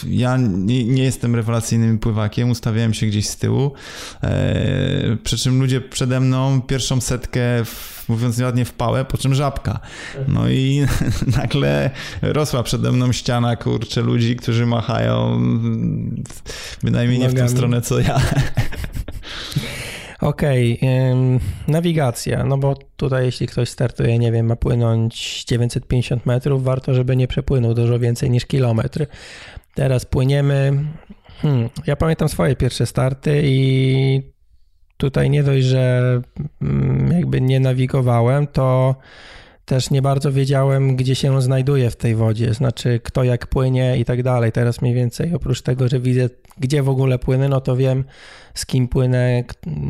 [0.07, 3.71] Ja nie, nie jestem rewelacyjnym pływakiem, ustawiałem się gdzieś z tyłu.
[4.23, 9.35] E, przy czym ludzie przede mną pierwszą setkę, w, mówiąc ładnie, w pałę, po czym
[9.35, 9.79] żabka.
[10.27, 10.85] No i
[11.37, 11.89] nagle
[12.21, 15.41] rosła przede mną ściana kurczę ludzi, którzy machają
[16.83, 18.21] bynajmniej nie w tą stronę co ja.
[20.21, 26.63] Okej, okay, nawigacja, no bo tutaj jeśli ktoś startuje, nie wiem, ma płynąć 950 metrów,
[26.63, 29.05] warto, żeby nie przepłynął dużo więcej niż kilometr.
[29.75, 30.83] Teraz płyniemy,
[31.41, 34.21] hmm, ja pamiętam swoje pierwsze starty i
[34.97, 36.21] tutaj nie dość, że
[36.61, 38.95] mm, jakby nie nawigowałem, to
[39.71, 44.05] też nie bardzo wiedziałem, gdzie się znajduję w tej wodzie, znaczy kto jak płynie i
[44.05, 44.51] tak dalej.
[44.51, 48.03] Teraz mniej więcej oprócz tego, że widzę, gdzie w ogóle płynę, no to wiem,
[48.53, 49.43] z kim płynę,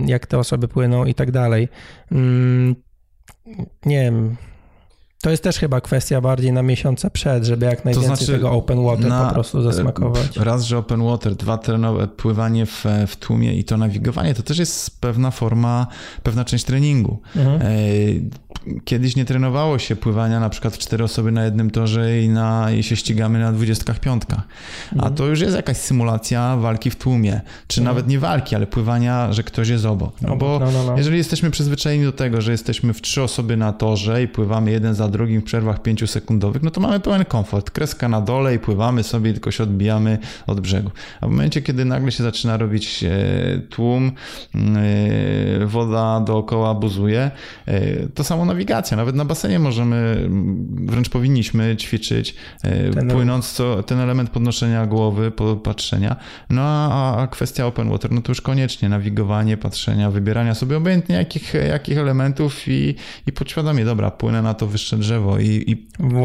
[0.06, 1.68] jak te osoby płyną i tak dalej.
[2.12, 2.76] Mm,
[3.86, 4.38] nie wiem,
[5.22, 8.52] to jest też chyba kwestia bardziej na miesiące przed, żeby jak najwięcej to znaczy tego
[8.52, 10.38] open water na, po prostu zasmakować.
[10.38, 14.58] Raz, że open water, dwa, trenowe, pływanie w, w tłumie i to nawigowanie, to też
[14.58, 15.88] jest pewna forma,
[16.24, 17.20] pewna część treningu.
[17.36, 17.62] Mhm.
[17.62, 17.66] E,
[18.86, 22.72] kiedyś nie trenowało się pływania na przykład w cztery osoby na jednym torze i, na,
[22.72, 24.42] i się ścigamy na dwudziestkach piątkach.
[24.92, 25.16] A mhm.
[25.16, 27.96] to już jest jakaś symulacja walki w tłumie, czy mhm.
[27.96, 30.22] nawet nie walki, ale pływania, że ktoś jest obok.
[30.22, 30.98] No bo no, no, no.
[30.98, 34.96] jeżeli jesteśmy przyzwyczajeni do tego, że jesteśmy w trzy osoby na torze i pływamy jeden
[34.96, 37.72] za drugim w przerwach pięciosekundowych, no to mamy pełen komfort.
[37.72, 40.92] Kreska na dole i pływamy sobie, tylko się odbijamy od brzegu.
[41.22, 43.10] A w momencie, kiedy nagle się zaczyna robić e,
[43.70, 44.12] tłum,
[44.56, 47.32] e, woda dookoła buzuje,
[47.66, 48.98] e, to samo nawigacja.
[48.98, 50.30] Nawet na basenie możemy,
[50.72, 52.36] wręcz powinniśmy ćwiczyć,
[52.94, 55.32] ten płynąc co, ten element podnoszenia głowy,
[55.64, 56.16] patrzenia.
[56.50, 61.16] No a, a kwestia open water, no to już koniecznie nawigowanie, patrzenia, wybierania sobie obojętnie
[61.16, 62.96] jakich, jakich elementów i,
[63.28, 65.76] i podświadomie, dobra, płynę na to wyższe drzewo i, i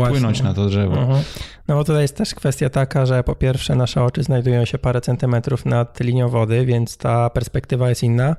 [0.08, 0.96] płynąć na to drzewo.
[0.96, 1.22] Mhm.
[1.68, 5.00] No bo tutaj jest też kwestia taka, że po pierwsze nasze oczy znajdują się parę
[5.00, 8.36] centymetrów nad linią wody, więc ta perspektywa jest inna.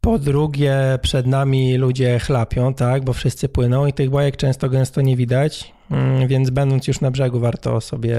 [0.00, 5.00] Po drugie, przed nami ludzie chlapią, tak, bo wszyscy płyną i tych bajek często gęsto
[5.00, 5.72] nie widać.
[5.90, 8.18] Mm, więc będąc już na brzegu, warto sobie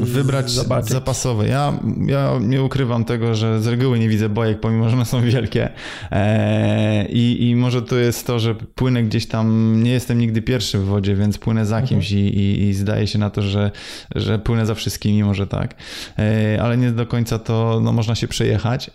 [0.00, 0.90] wybrać zobaczyć.
[0.90, 1.48] zapasowe.
[1.48, 1.72] Ja,
[2.06, 5.68] ja nie ukrywam tego, że z reguły nie widzę bojek, pomimo że one są wielkie.
[6.10, 10.78] Eee, i, I może to jest to, że płynę gdzieś tam, nie jestem nigdy pierwszy
[10.78, 11.88] w wodzie, więc płynę za mhm.
[11.88, 12.34] kimś mhm.
[12.34, 13.70] i, i, i, zdaje się na to, że,
[14.14, 15.74] że płynę za wszystkimi, może tak.
[16.18, 18.90] Eee, ale nie do końca to no, można się przejechać.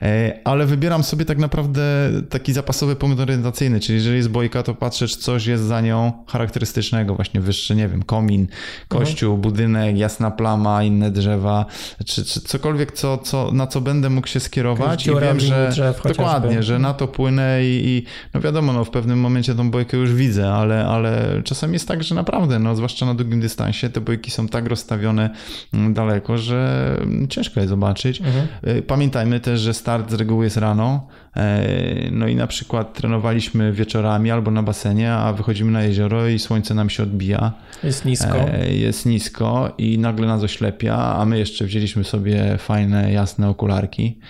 [0.00, 1.82] Eee, ale wybieram sobie tak naprawdę
[2.30, 6.12] taki zapasowy punkt orientacyjny, czyli jeżeli jest bojka, to patrzę, czy coś jest za nią
[6.26, 8.46] charakterystycznego, właśnie wyższy, nie wiem, komin,
[8.88, 9.42] kościół, mhm.
[9.42, 11.66] budynek, jasna plama, inne drzewa,
[12.06, 16.62] czy, czy cokolwiek, co, co, na co będę mógł się skierować i wiem, że dokładnie,
[16.62, 20.14] że na to płynę i, i, no wiadomo, no w pewnym momencie tą bojkę już
[20.14, 24.30] widzę, ale, ale czasem jest tak, że naprawdę, no zwłaszcza na długim dystansie, te bojki
[24.30, 25.30] są tak rozstawione
[25.74, 26.96] mm, daleko, że
[27.28, 28.20] ciężko je zobaczyć.
[28.20, 28.76] Mhm.
[28.78, 33.72] Y, pamiętajmy też, że start z reguły jest rano, e, no i na przykład trenowaliśmy
[33.72, 37.52] wieczorami albo na basenie, a wychodzimy na jezioro i słońce nam się odbija przebija.
[37.82, 38.38] Jest nisko.
[38.38, 44.20] E, jest nisko i nagle nas oślepia, a my jeszcze wzięliśmy sobie fajne, jasne okularki.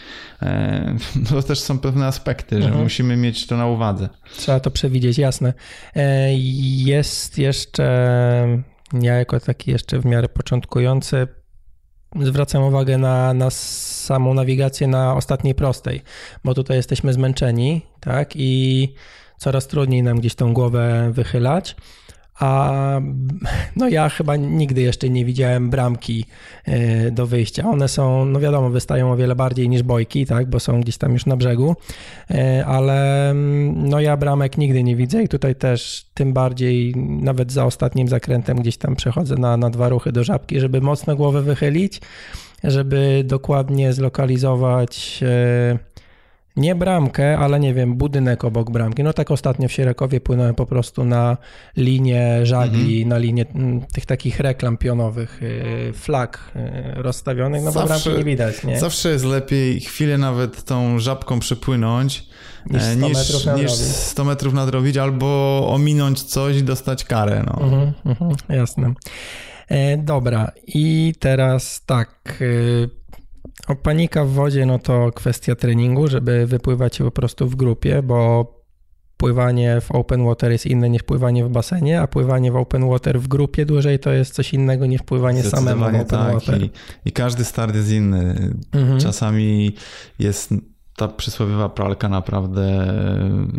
[0.42, 0.96] E,
[1.30, 2.84] to też są pewne aspekty, że mhm.
[2.84, 4.08] musimy mieć to na uwadze.
[4.36, 5.54] Trzeba to przewidzieć, jasne.
[5.96, 6.34] E,
[6.84, 7.84] jest jeszcze,
[8.92, 11.28] ja jako taki jeszcze w miarę początkujący,
[12.22, 16.02] zwracam uwagę na, na samą nawigację na ostatniej prostej,
[16.44, 18.94] bo tutaj jesteśmy zmęczeni, tak, i
[19.38, 21.76] coraz trudniej nam gdzieś tą głowę wychylać.
[22.40, 23.00] A
[23.76, 26.24] no ja chyba nigdy jeszcze nie widziałem bramki
[26.64, 27.70] e, do wyjścia.
[27.70, 31.12] One są, no wiadomo, wystają o wiele bardziej niż bojki, tak, bo są gdzieś tam
[31.12, 31.76] już na brzegu,
[32.30, 37.52] e, ale mm, no ja bramek nigdy nie widzę i tutaj też tym bardziej nawet
[37.52, 41.42] za ostatnim zakrętem gdzieś tam przechodzę na, na dwa ruchy do żabki, żeby mocno głowę
[41.42, 42.00] wychylić,
[42.64, 45.97] żeby dokładnie zlokalizować e,
[46.58, 49.02] nie bramkę, ale nie wiem, budynek obok bramki.
[49.02, 51.36] No tak ostatnio w Sierekowie płynąłem po prostu na
[51.76, 53.08] linię żagli, mhm.
[53.08, 58.18] na linię mm, tych takich reklam pionowych, y, flag y, rozstawionych, no bo zawsze, bramki
[58.18, 58.64] nie widać.
[58.64, 58.80] Nie?
[58.80, 62.26] Zawsze jest lepiej chwilę nawet tą żabką przepłynąć,
[62.66, 67.44] niż 100, e, niż, metrów, niż 100 metrów nadrobić, albo ominąć coś i dostać karę.
[67.46, 67.62] No.
[67.62, 68.94] Mhm, mhm, jasne.
[69.68, 72.90] E, dobra, i teraz tak y,
[73.66, 78.58] o panika w wodzie, no to kwestia treningu, żeby wypływać po prostu w grupie, bo
[79.16, 83.20] pływanie w open water jest inne niż pływanie w basenie, a pływanie w open water
[83.20, 86.34] w grupie dłużej to jest coś innego niż pływanie samemu w open tak.
[86.34, 86.62] water.
[86.62, 86.70] I,
[87.04, 88.52] I, każdy start jest inny.
[88.72, 89.00] Mhm.
[89.00, 89.74] Czasami
[90.18, 90.54] jest
[90.98, 92.94] ta przysłowiowa pralka naprawdę,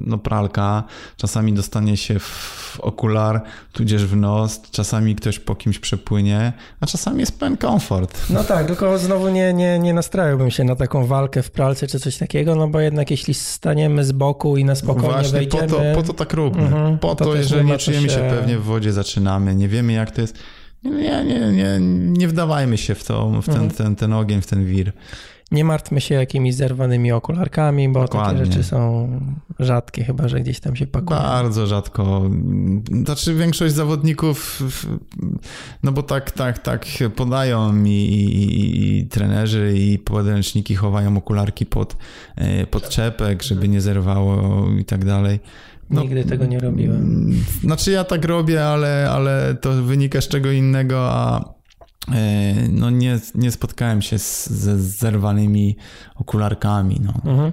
[0.06, 0.84] no pralka,
[1.18, 3.42] czasami dostanie się w okular,
[3.74, 8.20] tudzież w nos, czasami ktoś po kimś przepłynie, a czasami jest pełen komfort.
[8.30, 12.00] No tak, tylko znowu nie, nie, nie nastrajałbym się na taką walkę w pralce czy
[12.00, 15.68] coś takiego, no bo jednak jeśli staniemy z boku i na spokojnie Właśnie wejdziemy...
[15.68, 16.64] po to, po to tak róbmy.
[16.64, 18.16] Mhm, po to, to jeżeli nie czujemy się...
[18.16, 20.38] się pewnie w wodzie, zaczynamy, nie wiemy jak to jest...
[20.84, 21.78] Nie, nie, nie,
[22.18, 23.72] nie wdawajmy się w, to, w ten, mhm.
[23.72, 24.92] ten, ten ogień, w ten wir.
[25.52, 28.39] Nie martwmy się jakimiś zerwanymi okularkami, bo Dokładnie.
[28.39, 29.10] takie rzeczy są
[29.60, 31.20] rzadkie, chyba że gdzieś tam się pakują.
[31.20, 32.22] Bardzo rzadko.
[33.04, 34.64] Znaczy większość zawodników,
[35.84, 36.86] no bo tak, tak, tak
[37.16, 41.97] podają i, i, i trenerzy i podręczniki chowają okularki pod,
[42.36, 45.39] e, pod czepek, żeby nie zerwało i tak dalej.
[45.89, 47.34] No, Nigdy tego nie robiłem.
[47.62, 51.54] Znaczy ja tak robię, ale, ale to wynika z czego innego, a
[52.70, 55.76] no nie, nie spotkałem się z, ze zerwanymi
[56.16, 57.02] okularkami.
[57.04, 57.32] No.
[57.32, 57.52] Mhm.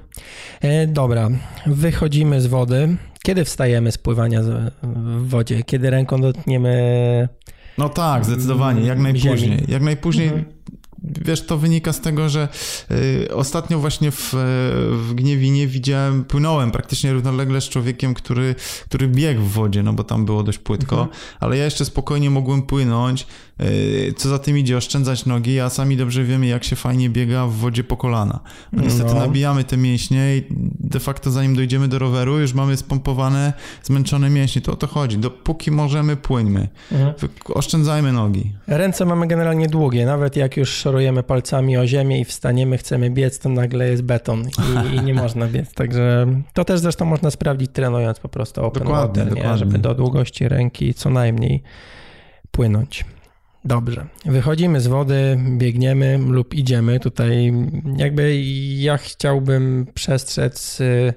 [0.61, 1.29] E, dobra,
[1.67, 2.97] wychodzimy z wody.
[3.23, 4.41] Kiedy wstajemy z pływania
[4.83, 5.63] w wodzie?
[5.63, 7.29] Kiedy ręką dotkniemy
[7.79, 9.39] no tak, zdecydowanie, jak najpóźniej.
[9.39, 9.63] Ziemi.
[9.69, 10.57] Jak najpóźniej mhm
[11.07, 12.49] wiesz, to wynika z tego, że
[12.91, 14.35] y, ostatnio właśnie w,
[14.93, 18.55] w Gniewinie widziałem, płynąłem praktycznie równolegle z człowiekiem, który,
[18.85, 21.17] który biegł w wodzie, no bo tam było dość płytko, mhm.
[21.41, 23.27] ale ja jeszcze spokojnie mogłem płynąć,
[23.61, 27.47] y, co za tym idzie, oszczędzać nogi, a sami dobrze wiemy, jak się fajnie biega
[27.47, 28.41] w wodzie po kolana.
[28.73, 29.21] No niestety no.
[29.21, 30.45] nabijamy te mięśnie i
[30.81, 33.53] de facto zanim dojdziemy do roweru, już mamy spompowane,
[33.83, 34.63] zmęczone mięśnie.
[34.63, 35.19] To o to chodzi.
[35.19, 36.69] Dopóki możemy, płyńmy.
[36.93, 37.15] Mhm.
[37.45, 38.53] Oszczędzajmy nogi.
[38.67, 43.39] Ręce mamy generalnie długie, nawet jak już szorujemy palcami o ziemię i wstaniemy, chcemy biec,
[43.39, 45.75] to nagle jest beton i, i nie można biec.
[45.75, 49.59] Także to też zresztą można sprawdzić trenując po prostu open dokładnie, water, dokładnie.
[49.59, 51.63] żeby do długości ręki co najmniej
[52.51, 53.05] płynąć.
[53.65, 54.07] Dobrze.
[54.25, 57.01] Wychodzimy z wody, biegniemy lub idziemy.
[57.01, 57.53] Tutaj
[57.97, 58.43] jakby
[58.77, 61.15] ja chciałbym przestrzec, y,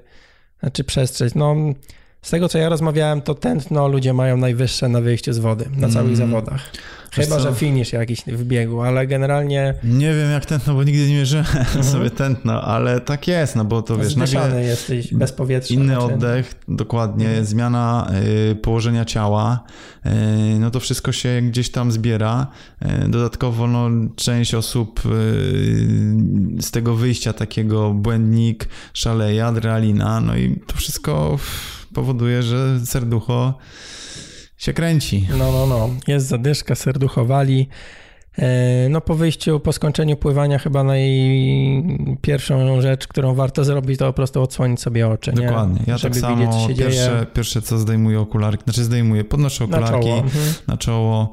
[0.59, 1.55] znaczy przestrzec, no
[2.21, 5.89] z tego co ja rozmawiałem, to tętno ludzie mają najwyższe na wyjściu z wody, na
[5.89, 6.15] całych mm.
[6.15, 6.71] zawodach.
[7.11, 9.73] Chyba, że finish jakiś w biegu, ale generalnie...
[9.83, 11.85] Nie wiem jak tętno, bo nigdy nie mierzyłem mhm.
[11.85, 14.13] sobie tętno, ale tak jest, no bo to wiesz...
[14.13, 15.73] Zdyszany jesteś bez powietrza.
[15.73, 16.13] Inny znaczy...
[16.13, 17.45] oddech, dokładnie, mhm.
[17.45, 18.11] zmiana
[18.51, 19.63] y, położenia ciała,
[20.05, 20.09] y,
[20.59, 22.47] no to wszystko się gdzieś tam zbiera.
[23.05, 25.09] Y, dodatkowo no, część osób y,
[26.61, 31.39] z tego wyjścia takiego błędnik, szaleje, adrenalina, no i to wszystko
[31.93, 33.53] powoduje, że serducho
[34.59, 35.27] się kręci.
[35.37, 35.89] No, no, no.
[36.07, 37.67] Jest zadyszka, serduchowali.
[38.37, 44.13] E, no po wyjściu, po skończeniu pływania chyba najpierwszą rzecz, którą warto zrobić, to po
[44.13, 45.31] prostu odsłonić sobie oczy.
[45.31, 45.79] Dokładnie.
[45.87, 47.25] Ja Żeby tak samo co pierwsze, dzieje.
[47.33, 50.17] pierwsze co zdejmuję okularki, znaczy zdejmuję, podnoszę okularki na czoło.
[50.17, 50.53] Mhm.
[50.67, 51.31] Na czoło.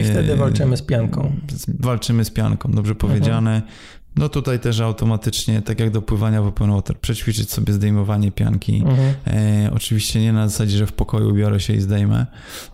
[0.00, 1.32] I wtedy e, walczymy z pianką.
[1.80, 3.54] Walczymy z pianką, dobrze powiedziane.
[3.54, 3.72] Mhm.
[4.16, 8.76] No tutaj też automatycznie, tak jak do pływania w open water, przećwiczyć sobie zdejmowanie pianki.
[8.86, 9.14] Mhm.
[9.26, 12.26] E, oczywiście nie na zasadzie, że w pokoju biorę się i zdejmę,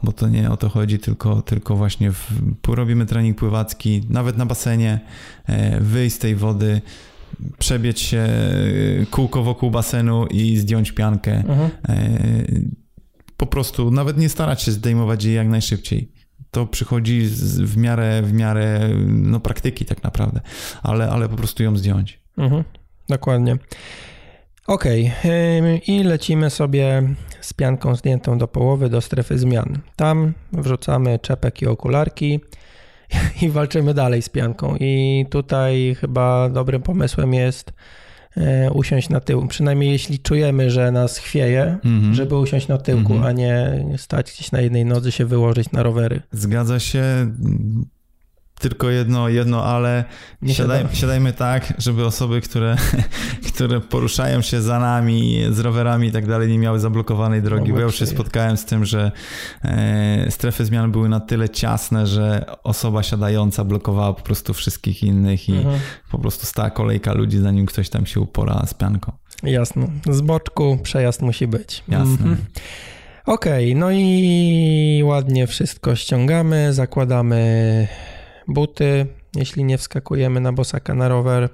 [0.03, 2.32] bo to nie o to chodzi, tylko, tylko właśnie w,
[2.68, 5.01] robimy trening pływacki, nawet na basenie,
[5.47, 6.80] e, wyjść z tej wody,
[7.59, 8.28] przebiec się
[9.11, 11.36] kółko wokół basenu i zdjąć piankę.
[11.36, 11.70] Mhm.
[11.88, 12.01] E,
[13.36, 16.19] po prostu nawet nie starać się zdejmować jej jak najszybciej.
[16.51, 20.40] To przychodzi z, w miarę, w miarę no, praktyki tak naprawdę,
[20.82, 22.20] ale, ale po prostu ją zdjąć.
[22.38, 22.64] Mhm,
[23.09, 23.57] dokładnie.
[24.66, 24.84] Ok,
[25.86, 27.03] i lecimy sobie
[27.40, 29.78] z pianką zdjętą do połowy do strefy zmian.
[29.96, 32.40] Tam wrzucamy czepek i okularki
[33.42, 34.76] i walczymy dalej z pianką.
[34.80, 37.72] I tutaj chyba dobrym pomysłem jest
[38.74, 39.46] usiąść na tył.
[39.46, 42.14] Przynajmniej jeśli czujemy, że nas chwieje, mm -hmm.
[42.14, 43.28] żeby usiąść na tyłku, mm -hmm.
[43.28, 46.22] a nie stać gdzieś na jednej nodze się wyłożyć na rowery.
[46.32, 47.02] Zgadza się
[48.61, 50.04] tylko jedno, jedno ale
[50.46, 52.76] siadaj, siadajmy tak, żeby osoby, które,
[53.54, 57.74] które poruszają się za nami z rowerami i tak dalej, nie miały zablokowanej drogi, no
[57.74, 59.12] bo ja już się spotkałem z tym, że
[59.64, 65.48] e, strefy zmian były na tyle ciasne, że osoba siadająca blokowała po prostu wszystkich innych
[65.48, 65.80] i mhm.
[66.11, 69.12] po prostu stała kolejka ludzi, zanim ktoś tam się upora z pianką.
[69.42, 69.86] Jasno.
[70.11, 71.84] Z boczku przejazd musi być.
[71.88, 72.12] Jasne.
[72.12, 72.36] Mhm.
[73.26, 77.88] Okej, okay, no i ładnie wszystko ściągamy, zakładamy
[78.51, 81.48] buty, jeśli nie wskakujemy na bosaka na rower.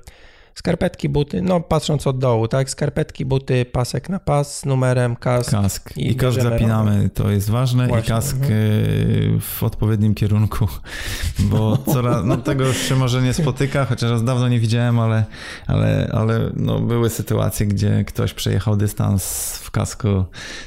[0.55, 2.70] Skarpetki, buty, no patrząc od dołu, tak?
[2.70, 5.51] Skarpetki, buty, pasek na pas z numerem, kask.
[5.51, 5.97] Kask.
[5.97, 7.11] I, I kask zapinamy, rower.
[7.11, 7.88] to jest ważne.
[7.88, 8.05] Właśnie.
[8.05, 8.53] I kask mhm.
[8.53, 10.68] Y, w odpowiednim kierunku,
[11.51, 15.24] bo coraz, no tego już się może nie spotyka, chociaż raz dawno nie widziałem, ale,
[15.66, 20.24] ale, ale no, były sytuacje, gdzie ktoś przejechał dystans w kasku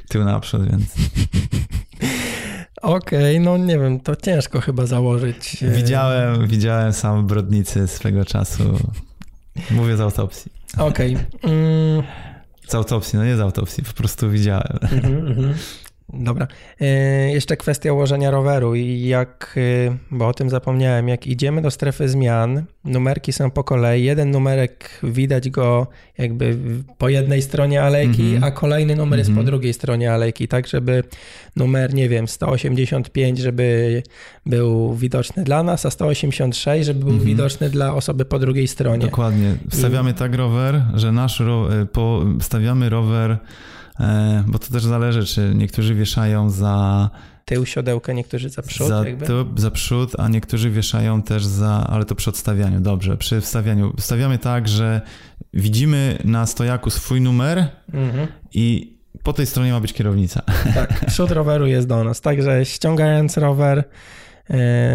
[0.10, 0.84] tył naprzód, więc...
[2.82, 5.64] Okej, okay, no nie wiem, to ciężko chyba założyć.
[5.64, 8.64] E, widziałem, widziałem sam brodnicy swego czasu.
[9.72, 10.52] Mówię z autopsji.
[10.78, 11.16] Okej.
[11.16, 11.52] Okay.
[11.52, 12.04] Mm.
[12.68, 14.80] Z autopsji, no nie z autopsji, po prostu widziałem.
[14.92, 15.54] Mm -hmm.
[16.14, 16.48] Dobra.
[16.82, 16.86] E,
[17.32, 19.56] jeszcze kwestia ułożenia roweru i jak,
[19.88, 24.32] e, bo o tym zapomniałem, jak idziemy do strefy zmian, numerki są po kolei, jeden
[24.32, 25.88] numerek widać go
[26.18, 26.58] jakby
[26.98, 28.46] po jednej stronie alejki, mm -hmm.
[28.46, 29.18] a kolejny numer mm -hmm.
[29.18, 29.46] jest po mhm.
[29.46, 31.04] drugiej stronie alejki, tak żeby
[31.56, 34.04] numer, nie wiem, 185, żeby
[34.46, 37.26] był widoczny dla nas, a 186, żeby był mm -hmm.
[37.26, 39.06] widoczny dla osoby po drugiej stronie.
[39.06, 39.56] Dokładnie.
[39.70, 40.14] Wstawiamy I...
[40.14, 41.82] tak rower, że nasz ro...
[41.82, 42.26] E, po...
[42.40, 43.38] stawiamy rower
[44.48, 47.10] bo to też zależy, czy niektórzy wieszają za
[47.46, 48.88] tył siodełka, niektórzy za przód.
[48.88, 49.26] Za, jakby?
[49.26, 53.18] Tył, za przód, a niektórzy wieszają też za, ale to przy odstawianiu, dobrze.
[53.18, 55.02] Przy wstawianiu wstawiamy tak, że
[55.54, 58.28] widzimy na stojaku swój numer mhm.
[58.54, 58.94] i
[59.24, 60.42] po tej stronie ma być kierownica.
[60.76, 63.84] Tak, przód roweru jest do nas, także ściągając rower E,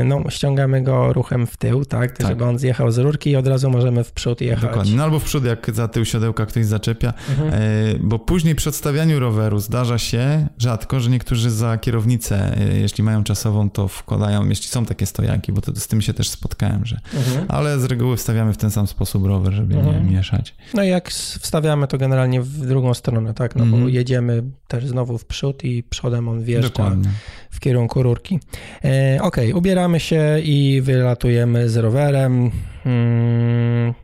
[0.05, 3.47] no, ściągamy go ruchem w tył, tak, tak, żeby on zjechał z rurki i od
[3.47, 4.63] razu możemy w przód jechać.
[4.63, 7.51] Dokładnie, no albo w przód, jak za tył siodełka ktoś zaczepia, mhm.
[7.55, 7.59] E,
[8.01, 13.25] bo później przy odstawianiu roweru zdarza się rzadko, że niektórzy za kierownicę, e, jeśli mają
[13.25, 17.01] czasową, to wkładają, jeśli są takie stojaki, bo to, z tym się też spotkałem, że,
[17.15, 17.47] mhm.
[17.49, 20.07] ale z reguły wstawiamy w ten sam sposób rower, żeby mhm.
[20.07, 20.55] nie mieszać.
[20.75, 23.95] No i jak wstawiamy to generalnie w drugą stronę, tak, no bo mhm.
[23.95, 27.11] jedziemy też znowu w przód i przodem on wjeżdża Dokładnie.
[27.55, 28.41] W kierunku rurki.
[28.85, 32.51] E, okay, ubieramy się i wylatujemy z rowerem.
[32.85, 33.95] Hmm,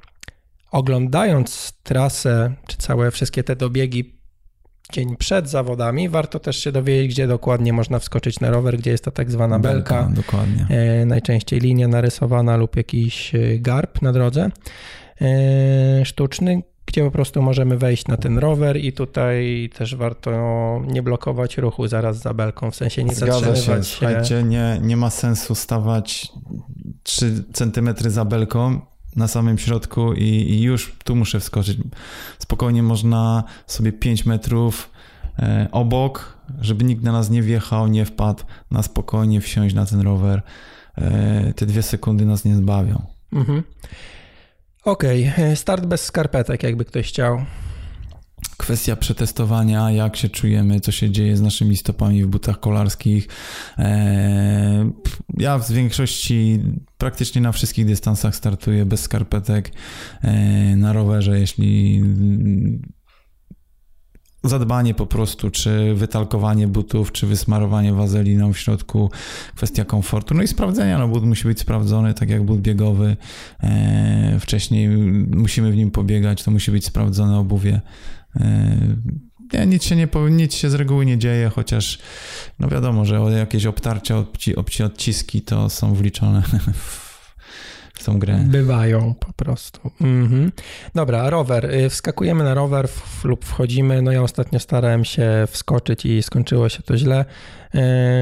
[0.71, 4.21] oglądając trasę, czy całe wszystkie te dobiegi
[4.93, 9.05] dzień przed zawodami, warto też się dowiedzieć, gdzie dokładnie można wskoczyć na rower, gdzie jest
[9.05, 9.95] ta tak zwana belka.
[9.95, 10.67] belka dokładnie.
[10.71, 14.51] E, najczęściej linia narysowana lub jakiś e, garb na drodze
[16.05, 20.31] sztuczny, gdzie po prostu możemy wejść na ten rower i tutaj też warto
[20.87, 23.95] nie blokować ruchu zaraz za belką, w sensie nie Zgadza zatrzymywać się.
[23.97, 26.29] Słuchajcie, nie, nie ma sensu stawać
[27.03, 28.81] 3 centymetry za belką
[29.17, 31.79] na samym środku i, i, już tu muszę wskoczyć.
[32.39, 34.91] Spokojnie można sobie 5 metrów
[35.39, 40.01] e, obok, żeby nikt na nas nie wjechał, nie wpadł, na spokojnie wsiąść na ten
[40.01, 40.43] rower.
[40.99, 43.03] E, te dwie sekundy nas nie zbawią.
[43.33, 43.63] Mhm.
[44.85, 45.57] Okej, okay.
[45.57, 47.45] start bez skarpetek, jakby ktoś chciał.
[48.57, 53.29] Kwestia przetestowania, jak się czujemy, co się dzieje z naszymi stopami w butach kolarskich.
[53.79, 54.91] Eee,
[55.39, 56.61] ja w większości,
[56.99, 59.71] praktycznie na wszystkich dystansach startuję bez skarpetek
[60.23, 62.03] eee, na rowerze, jeśli
[64.45, 69.11] zadbanie po prostu, czy wytalkowanie butów, czy wysmarowanie wazeliną w środku,
[69.57, 73.17] kwestia komfortu, no i sprawdzenia, no but musi być sprawdzony, tak jak but biegowy,
[73.63, 74.89] e, wcześniej
[75.31, 77.81] musimy w nim pobiegać, to musi być sprawdzone obuwie.
[78.37, 81.99] E, nic się, nie, nic się z reguły nie dzieje, chociaż
[82.59, 86.43] no wiadomo, że jakieś obtarcia, obci, obci odciski to są wliczone
[86.75, 87.10] w
[88.01, 88.39] w tą grę.
[88.47, 89.91] Bywają po prostu.
[90.01, 90.53] Mhm.
[90.95, 91.75] Dobra, rower.
[91.75, 92.89] Y, wskakujemy na rower
[93.25, 94.03] lub wchodzimy.
[94.03, 97.25] No ja ostatnio starałem się wskoczyć i skończyło się to źle.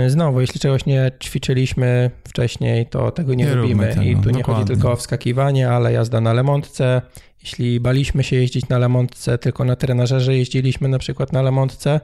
[0.06, 3.88] Y, znowu, jeśli czegoś nie ćwiczyliśmy wcześniej, to tego nie, nie robimy.
[3.88, 4.02] Tego.
[4.02, 4.38] I tu Dokładnie.
[4.38, 7.02] nie chodzi tylko o wskakiwanie, ale jazda na lemontce.
[7.42, 12.00] Jeśli baliśmy się jeździć na lemontce, tylko na trenażerze jeździliśmy na przykład na lemontce,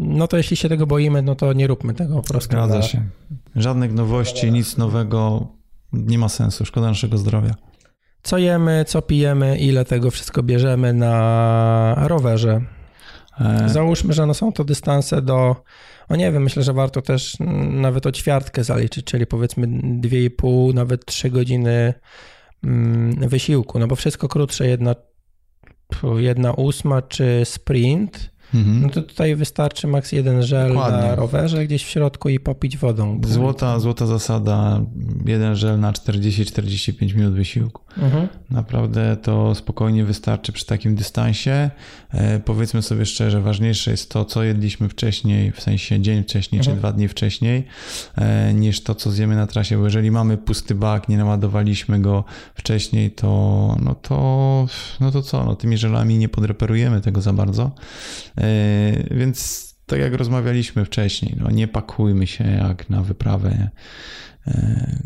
[0.00, 2.52] no to jeśli się tego boimy, no to nie róbmy tego po prostu.
[2.52, 3.02] Zgadza się.
[3.56, 5.48] Żadnych nowości, nic nowego,
[5.92, 7.54] nie ma sensu, szkoda naszego zdrowia.
[8.22, 12.60] Co jemy, co pijemy, ile tego wszystko bierzemy na rowerze.
[13.40, 13.68] E...
[13.68, 15.56] Załóżmy, że no są to dystanse do,
[16.10, 17.36] no nie wiem, myślę, że warto też
[17.70, 21.94] nawet o ćwiartkę zaliczyć, czyli powiedzmy 2,5, nawet 3 godziny
[22.64, 24.94] mm, wysiłku, no bo wszystko krótsze, jedna,
[26.16, 28.82] jedna ósma czy sprint, Mhm.
[28.82, 31.08] No to tutaj wystarczy maks jeden żel Dokładnie.
[31.08, 33.20] na rowerze gdzieś w środku i popić wodą.
[33.24, 34.80] Złota, złota zasada,
[35.26, 37.82] jeden żel na 40-45 minut wysiłku.
[37.98, 38.28] Mhm.
[38.50, 41.70] Naprawdę to spokojnie wystarczy przy takim dystansie.
[42.10, 46.76] E, powiedzmy sobie szczerze, ważniejsze jest to, co jedliśmy wcześniej, w sensie dzień wcześniej mhm.
[46.76, 47.64] czy dwa dni wcześniej,
[48.16, 52.24] e, niż to, co zjemy na trasie, bo jeżeli mamy pusty bak, nie naładowaliśmy go
[52.54, 53.28] wcześniej, to
[53.82, 54.66] no to,
[55.00, 57.70] no to co, no tymi żelami nie podreperujemy tego za bardzo.
[58.40, 63.70] E, więc tak jak rozmawialiśmy wcześniej, no nie pakujmy się jak na wyprawę.
[64.46, 65.02] E,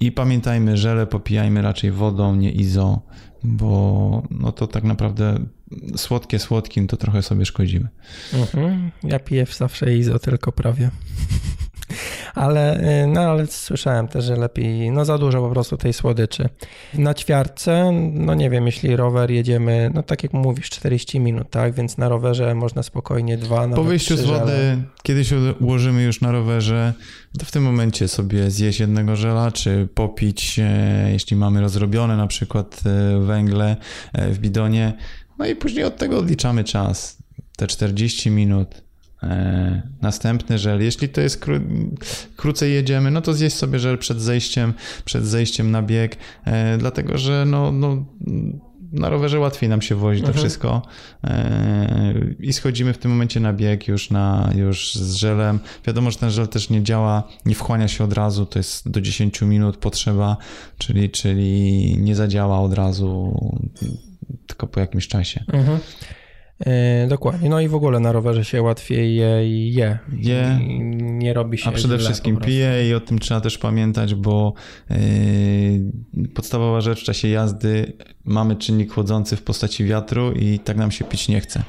[0.00, 3.02] I pamiętajmy, żele popijajmy raczej wodą, nie izo,
[3.44, 5.38] bo no to tak naprawdę
[5.96, 7.88] słodkie słodkim to trochę sobie szkodzimy.
[8.34, 8.90] Mhm.
[9.02, 10.90] Ja piję zawsze izo, tylko prawie.
[12.34, 16.48] Ale, y, no, ale słyszałem też, że lepiej, no za dużo po prostu tej słodyczy.
[16.94, 21.74] Na ćwiartce, no nie wiem, jeśli rower jedziemy, no tak jak mówisz, 40 minut, tak,
[21.74, 26.32] więc na rowerze można spokojnie dwa, Po wyjściu z wody, kiedy się ułożymy już na
[26.32, 26.92] rowerze,
[27.38, 32.26] to w tym momencie sobie zjeść jednego żela, czy popić, e, jeśli mamy rozrobione na
[32.26, 33.76] przykład e, węgle
[34.12, 34.92] e, w bidonie,
[35.38, 37.18] no i później od tego odliczamy czas.
[37.56, 38.83] Te 40 minut,
[40.02, 40.82] następny żel.
[40.82, 41.60] Jeśli to jest kró
[42.36, 47.18] krócej jedziemy, no to zjeść sobie żel przed zejściem, przed zejściem na bieg, e, dlatego
[47.18, 48.04] że no, no,
[48.94, 50.34] na rowerze łatwiej nam się wozić mhm.
[50.34, 50.82] to wszystko
[51.24, 55.60] e, i schodzimy w tym momencie na bieg już, na, już z żelem.
[55.86, 59.00] Wiadomo, że ten żel też nie działa, nie wchłania się od razu, to jest do
[59.00, 60.36] 10 minut potrzeba,
[60.78, 63.38] czyli, czyli nie zadziała od razu,
[64.46, 65.44] tylko po jakimś czasie.
[65.52, 65.78] Mhm.
[66.60, 67.48] Yy, dokładnie.
[67.48, 69.98] No i w ogóle na rowerze się łatwiej je i je.
[70.12, 70.58] je.
[70.62, 71.68] I nie robi się.
[71.68, 74.54] A przede wszystkim pije i o tym trzeba też pamiętać, bo
[74.90, 77.92] yy, podstawowa rzecz w czasie jazdy
[78.24, 81.62] mamy czynnik chłodzący w postaci wiatru i tak nam się pić nie chce.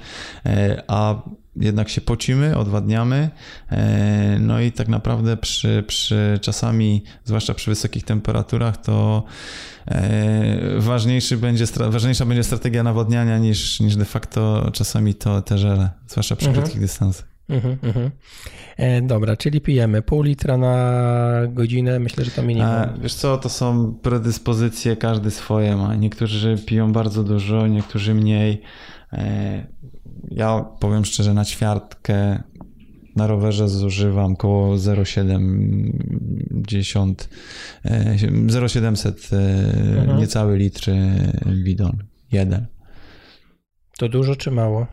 [0.46, 0.52] Yy,
[0.88, 1.22] a
[1.56, 3.30] jednak się pocimy, odwadniamy.
[3.72, 9.24] E, no i tak naprawdę przy, przy czasami, zwłaszcza przy wysokich temperaturach, to
[9.88, 15.90] e, ważniejszy będzie, ważniejsza będzie strategia nawodniania niż, niż de facto czasami to te żele,
[16.08, 16.64] zwłaszcza przy mhm.
[16.64, 17.36] krótkich dystansach.
[17.50, 18.12] Mhm, mhm.
[18.78, 22.72] E, dobra, czyli pijemy pół litra na godzinę, myślę, że to minimum.
[22.72, 25.96] E, wiesz co, to są predyspozycje, każdy swoje ma.
[25.96, 28.62] Niektórzy piją bardzo dużo, niektórzy mniej.
[29.14, 29.68] E,
[30.32, 32.44] ja powiem szczerze, na ćwiartkę
[33.16, 37.14] na rowerze zużywam około 0,70
[37.86, 39.36] 0,700
[39.98, 40.20] mhm.
[40.20, 40.92] niecały litr
[41.64, 41.98] bidon.
[42.32, 42.66] Jeden.
[43.98, 44.88] To dużo czy mało?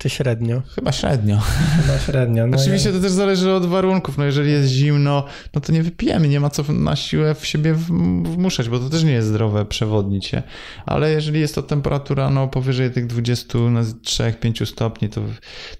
[0.00, 0.62] Czy średnio?
[0.74, 1.38] Chyba średnio.
[1.76, 2.46] Chyba średnio.
[2.46, 2.94] No Oczywiście ja...
[2.94, 4.18] to też zależy od warunków.
[4.18, 5.24] No jeżeli jest zimno,
[5.54, 9.04] no to nie wypijemy, nie ma co na siłę w siebie wmuszać, bo to też
[9.04, 10.42] nie jest zdrowe przewodnić się.
[10.86, 15.20] Ale jeżeli jest to temperatura no, powyżej tych 23-5 stopni, to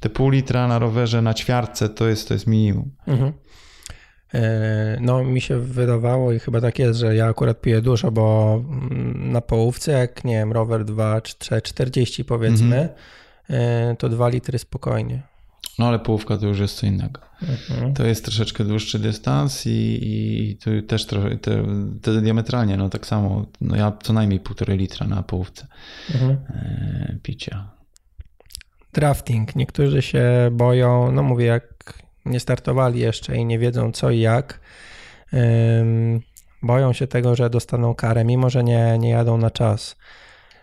[0.00, 2.90] te pół litra na rowerze, na ćwiartce to jest, to jest minimum.
[3.06, 3.32] Mhm.
[4.34, 8.54] E, no, mi się wydawało i chyba tak jest, że ja akurat piję dużo, bo
[8.68, 12.88] mm, na połówce, jak nie wiem, rower 2, 3, 40 powiedzmy, mhm
[13.98, 15.22] to 2 litry spokojnie.
[15.78, 17.20] No ale połówka to już jest co innego.
[17.42, 17.94] Mhm.
[17.94, 21.64] To jest troszeczkę dłuższy dystans i, i tu też trochę te,
[22.02, 23.46] te diametralnie, no tak samo.
[23.60, 25.66] No ja co najmniej półtorej litra na połówce
[26.14, 26.30] mhm.
[26.30, 27.70] e, picia.
[28.92, 29.56] Drafting.
[29.56, 31.94] Niektórzy się boją, no mówię, jak
[32.24, 34.60] nie startowali jeszcze i nie wiedzą co i jak.
[36.62, 39.96] boją się tego, że dostaną karę, mimo że nie, nie jadą na czas.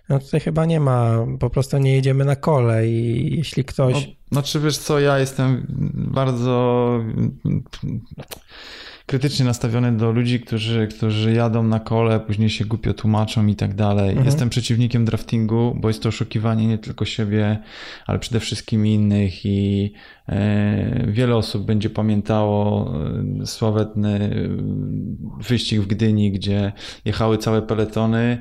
[0.09, 3.93] No tutaj chyba nie ma, po prostu nie jedziemy na kole i jeśli ktoś...
[3.93, 4.01] No,
[4.31, 6.99] znaczy wiesz co, ja jestem bardzo
[9.07, 13.75] krytycznie nastawiony do ludzi, którzy, którzy jadą na kole, później się głupio tłumaczą i tak
[13.75, 14.09] dalej.
[14.09, 14.25] Mhm.
[14.25, 17.59] Jestem przeciwnikiem draftingu, bo jest to oszukiwanie nie tylko siebie,
[18.05, 19.93] ale przede wszystkim innych i
[20.29, 22.93] e, wiele osób będzie pamiętało
[23.41, 26.71] e, sławetny e, wyścig w Gdyni, gdzie
[27.05, 28.37] jechały całe peletony,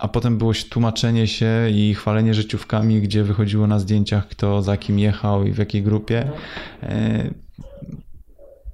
[0.00, 4.98] a potem było tłumaczenie się i chwalenie życiówkami, gdzie wychodziło na zdjęciach, kto za kim
[4.98, 6.30] jechał i w jakiej grupie.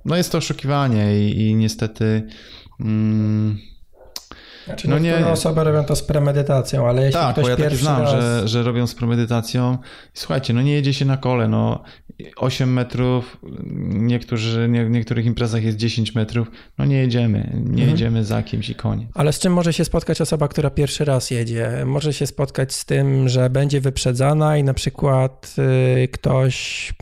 [0.08, 2.28] No jest to oszukiwanie i, i niestety.
[2.80, 3.58] Mm,
[4.68, 7.78] Znaczy, no nie, osoby robią to z premedytacją, ale jeśli tak, ktoś bo ja pierwszy
[7.78, 8.10] znam, raz...
[8.10, 9.78] że, że robią z premedytacją.
[10.14, 11.82] Słuchajcie, no nie jedzie się na kole, no
[12.36, 13.36] 8 metrów,
[13.88, 17.90] niektórzy, nie, w niektórych imprezach jest 10 metrów, no nie jedziemy, nie mhm.
[17.90, 19.08] jedziemy za kimś i koniec.
[19.14, 21.70] Ale z czym może się spotkać osoba, która pierwszy raz jedzie?
[21.86, 25.54] Może się spotkać z tym, że będzie wyprzedzana i na przykład
[26.02, 26.92] y, ktoś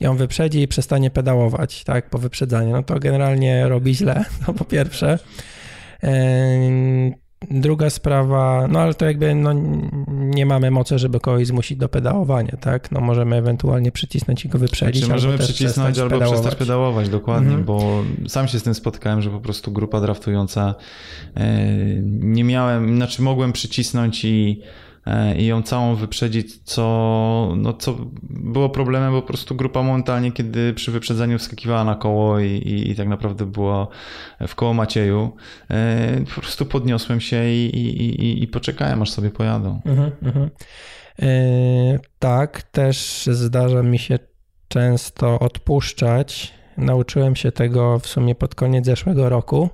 [0.00, 4.64] ją wyprzedzi i przestanie pedałować, tak, po wyprzedzaniu, no to generalnie robi źle, no po
[4.64, 5.18] pierwsze.
[7.50, 9.52] Druga sprawa, no ale to jakby no,
[10.08, 12.92] nie mamy mocy, żeby kogoś zmusić do pedałowania, tak?
[12.92, 15.04] No możemy ewentualnie przycisnąć i go wyprzedzić.
[15.04, 16.40] Znaczy, możemy przycisnąć albo pedałować.
[16.40, 17.64] przestać pedałować, dokładnie, mhm.
[17.64, 20.74] bo sam się z tym spotkałem, że po prostu grupa draftująca
[21.36, 21.66] e,
[22.04, 24.62] nie miałem, znaczy mogłem przycisnąć i
[25.36, 30.74] i ją całą wyprzedzić, co, no, co było problemem, bo po prostu grupa momentalnie, kiedy
[30.74, 33.86] przy wyprzedzeniu wskakiwała na koło i, i, i tak naprawdę była
[34.48, 35.36] w koło Macieju,
[35.70, 39.80] e, po prostu podniosłem się i, i, i poczekałem, aż sobie pojadą.
[39.84, 40.50] Mhm, mhm.
[41.22, 41.28] E,
[42.18, 44.18] tak, też zdarza mi się
[44.68, 46.54] często odpuszczać.
[46.76, 49.68] Nauczyłem się tego w sumie pod koniec zeszłego roku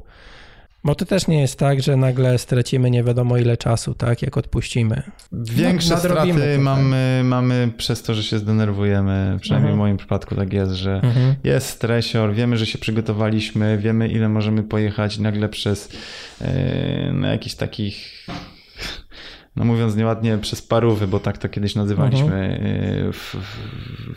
[0.84, 4.36] bo to też nie jest tak, że nagle stracimy nie wiadomo ile czasu, tak, jak
[4.36, 5.02] odpuścimy.
[5.32, 9.38] Większe straty mamy, mamy przez to, że się zdenerwujemy.
[9.40, 9.76] Przynajmniej mhm.
[9.76, 11.34] w moim przypadku tak jest, że mhm.
[11.44, 15.88] jest stresior, wiemy, że się przygotowaliśmy, wiemy ile możemy pojechać nagle przez
[16.40, 16.48] yy,
[17.12, 18.26] na jakichś takich
[19.56, 23.12] no mówiąc nieładnie, przez parówy, bo tak to kiedyś nazywaliśmy mhm.
[23.12, 23.36] w,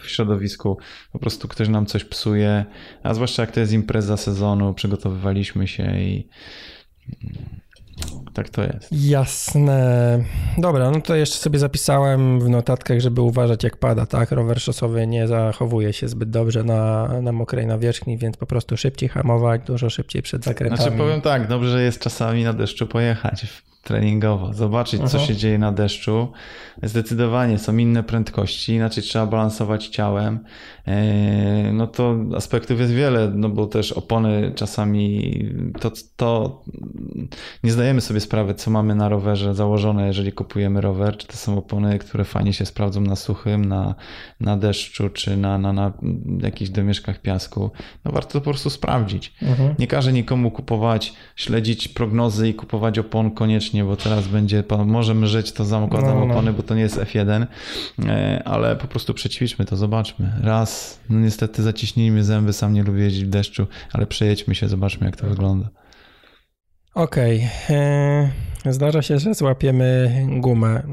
[0.02, 0.78] w, środowisku.
[1.12, 2.66] Po prostu ktoś nam coś psuje,
[3.04, 6.28] a zwłaszcza jak to jest impreza sezonu, przygotowywaliśmy się i
[8.34, 8.88] tak to jest.
[8.92, 10.20] Jasne.
[10.58, 14.32] Dobra, no to jeszcze sobie zapisałem w notatkach, żeby uważać jak pada, tak?
[14.32, 19.10] Rower szosowy nie zachowuje się zbyt dobrze na, na mokrej nawierzchni, więc po prostu szybciej
[19.10, 20.82] hamować, dużo szybciej przed zakrętami.
[20.82, 23.46] Znaczy powiem tak, dobrze jest czasami na deszczu pojechać
[23.88, 26.28] treningowo, zobaczyć, co się dzieje na deszczu.
[26.84, 30.40] Zdecydowanie są inne prędkości, inaczej trzeba balansować ciałem.
[30.88, 35.34] E, no to aspektów jest wiele, no bo też opony czasami
[35.80, 36.62] to, to
[37.64, 41.58] nie zdajemy sobie sprawy, co mamy na rowerze założone, jeżeli kupujemy rower, czy to są
[41.58, 43.96] opony, które fajnie się sprawdzą na suchym, na,
[44.40, 45.94] na deszczu, czy na, na, na
[46.42, 47.72] jakichś domieszkach piasku.
[48.06, 49.34] No warto to po prostu sprawdzić.
[49.42, 49.76] Mhm.
[49.80, 55.52] Nie każę nikomu kupować, śledzić prognozy i kupować opon koniecznie, bo teraz będzie, możemy żyć,
[55.52, 56.34] to zakładam no, no.
[56.34, 57.46] opony, bo to nie jest F1,
[58.06, 60.32] e, ale po prostu przećwiczmy to, zobaczmy.
[60.42, 65.06] Raz, no niestety zaciśnijmy zęby, sam nie lubię jeździć w deszczu, ale przejedźmy się, zobaczmy
[65.06, 65.70] jak to wygląda.
[66.98, 67.50] Okej.
[67.66, 67.78] Okay.
[68.66, 70.84] E, zdarza się, że złapiemy gumę.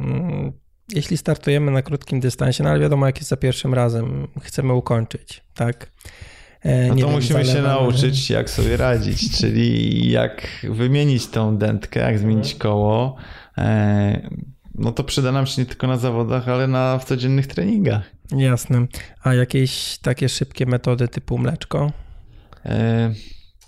[0.95, 5.45] Jeśli startujemy na krótkim dystansie, no ale wiadomo, jak jest za pierwszym razem, chcemy ukończyć,
[5.55, 5.91] tak?
[6.61, 12.01] E, no to wiem, musimy się nauczyć, jak sobie radzić, czyli jak wymienić tą dętkę,
[12.01, 13.17] jak zmienić koło.
[13.59, 14.31] E,
[14.75, 18.11] no to przyda nam się nie tylko na zawodach, ale na w codziennych treningach.
[18.37, 18.87] Jasne.
[19.23, 21.93] A jakieś takie szybkie metody typu mleczko?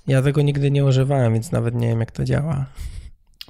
[0.07, 2.67] Ja tego nigdy nie używałem, więc nawet nie wiem, jak to działa.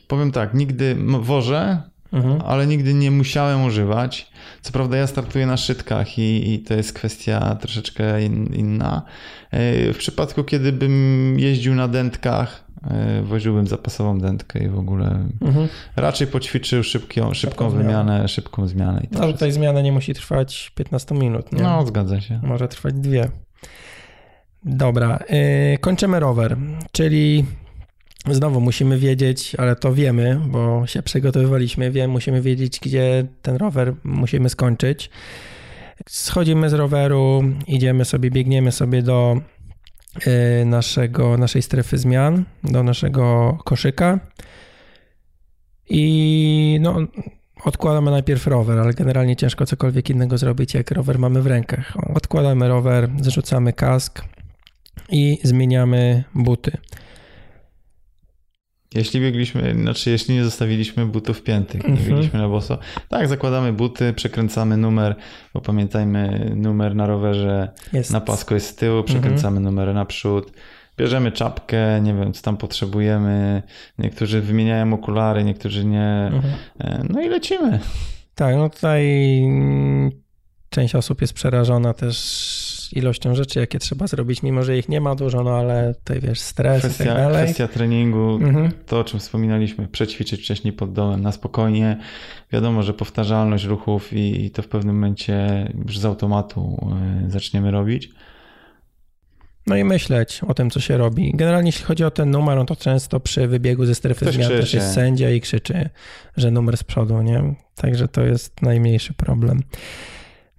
[0.09, 1.83] Powiem tak, nigdy wożę,
[2.13, 2.43] mhm.
[2.47, 4.31] ale nigdy nie musiałem używać.
[4.63, 9.03] Co prawda ja startuję na szytkach i, i to jest kwestia troszeczkę in, inna.
[9.51, 15.29] E, w przypadku, kiedy bym jeździł na dętkach, e, woziłbym zapasową dętkę i w ogóle
[15.41, 15.69] mhm.
[15.97, 19.07] raczej poćwiczył szybką, szybką wymianę, szybką zmianę.
[19.13, 21.63] I Ale tutaj zmiana nie musi trwać 15 minut, nie?
[21.63, 22.41] No, zgadza się.
[22.43, 23.29] Może trwać dwie.
[24.67, 26.57] Dobra, yy, kończymy rower,
[26.93, 27.45] czyli
[28.31, 33.95] Znowu musimy wiedzieć, ale to wiemy, bo się przygotowywaliśmy, wiem, musimy wiedzieć, gdzie ten rower
[34.05, 35.11] musimy skończyć.
[36.09, 39.41] Schodzimy z roweru, idziemy sobie, biegniemy sobie do
[40.27, 44.21] y, naszego, naszej strefy zmian, do naszego koszyka
[45.91, 46.97] i no,
[47.65, 51.97] odkładamy najpierw rower, ale generalnie ciężko cokolwiek innego zrobić, jak rower mamy w rękach.
[52.15, 54.36] Odkładamy rower, zrzucamy kask
[55.09, 56.79] i zmieniamy buty.
[58.95, 62.09] Jeśli biegliśmy, znaczy jeśli nie zostawiliśmy butów piętych, nie mhm.
[62.09, 62.79] biegliśmy na boso,
[63.09, 65.17] tak, zakładamy buty, przekręcamy numer,
[65.55, 68.11] bo pamiętajmy, numer na rowerze jest.
[68.11, 69.65] na pasku jest z tyłu, przekręcamy mhm.
[69.65, 70.53] numery naprzód,
[70.99, 73.63] bierzemy czapkę, nie wiem, co tam potrzebujemy,
[73.99, 76.55] niektórzy wymieniają okulary, niektórzy nie, mhm.
[76.79, 77.81] E, no i lecimy.
[78.35, 79.07] Tak, no tutaj
[80.71, 82.17] część osób jest przerażona też
[82.93, 86.41] ilością rzeczy, jakie trzeba zrobić, mimo że ich nie ma dużo, no ale tutaj wiesz,
[86.41, 87.45] stres kwestia, i tak dalej.
[87.45, 88.73] Kwestia treningu, mhm.
[88.87, 91.97] to o czym wspominaliśmy, przećwiczyć wcześniej pod dołem na spokojnie.
[92.53, 96.91] Wiadomo, że powtarzalność ruchów i, i to w pewnym momencie już z automatu
[97.27, 98.11] y, zaczniemy robić.
[99.67, 101.33] no i myśleć o tym, co się robi.
[101.35, 104.49] Generalnie jeśli chodzi o ten numer, no to często przy wybiegu ze strefy Ktoś zmian
[104.49, 104.77] też krzyczy.
[104.77, 105.91] jest sędzia i krzyczy,
[106.37, 107.55] że numer z przodu, nie?
[107.75, 109.63] Także to jest najmniejszy problem.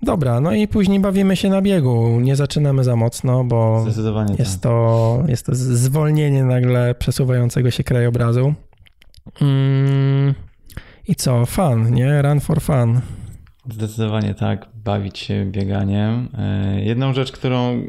[0.02, 2.20] Dobra, no i później bawimy się na biegu.
[2.20, 4.62] Nie zaczynamy za mocno, bo Zdecydowanie jest tak.
[4.62, 8.54] to, jest to zwolnienie nagle przesuwającego się krajobrazu.
[9.42, 10.34] Mm,
[11.08, 11.46] I co?
[11.46, 12.22] Fun, nie?
[12.22, 13.02] Run for fun.
[13.72, 16.28] Zdecydowanie tak, bawić się bieganiem.
[16.38, 17.82] E, Jedną rzecz, którą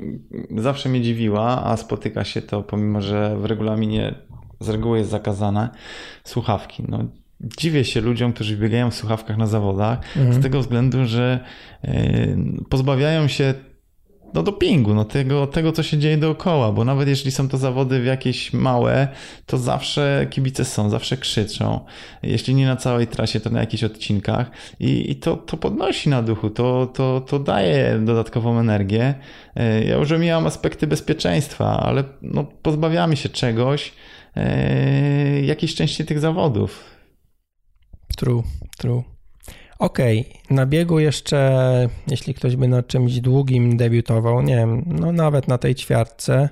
[0.57, 4.15] zawsze mnie dziwiła, a spotyka się to, pomimo że w regulaminie
[4.61, 5.69] z reguły jest zakazane,
[6.25, 6.85] słuchawki.
[6.89, 6.99] No,
[7.41, 10.33] dziwię się ludziom, którzy biegają w słuchawkach na zawodach, Mhm.
[10.41, 11.41] z tego względu, że
[11.85, 12.37] e,
[12.71, 13.55] pozbawiają się
[14.35, 18.01] no, dopingu, no, tego, tego, co się dzieje dookoła, bo nawet jeśli są to zawody
[18.01, 19.09] w jakieś małe,
[19.47, 21.81] to zawsze kibice są, zawsze krzyczą.
[22.23, 26.23] Jeśli nie na całej trasie, to na jakichś odcinkach i, i to, to podnosi na
[26.23, 29.15] duchu, to, to, to daje dodatkową energię.
[29.57, 33.93] E, Ja już omijam aspekty bezpieczeństwa, ale no, pozbawiamy się czegoś,
[34.37, 36.98] e, jakiejś części tych zawodów.
[38.19, 38.43] True,
[38.79, 39.03] true.
[39.79, 45.49] Okej, na biegu jeszcze, jeśli ktoś by na czymś długim debiutował, nie wiem, no nawet
[45.49, 46.49] na tej ćwiartce,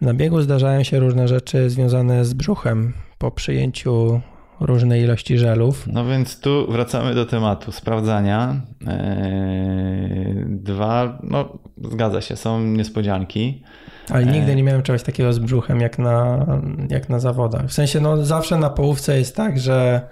[0.00, 4.20] na biegu zdarzają się różne rzeczy związane z brzuchem po przyjęciu
[4.60, 5.86] różnej ilości żelów.
[5.86, 8.60] No więc tu wracamy do tematu sprawdzania.
[8.86, 13.62] Eee, Dwa, no zgadza się, są niespodzianki.
[14.10, 16.46] Ale nigdy nie miałem czegoś takiego z brzuchem jak na,
[16.88, 17.66] jak na zawodach.
[17.66, 20.08] W sensie, no zawsze na połówce jest tak, że,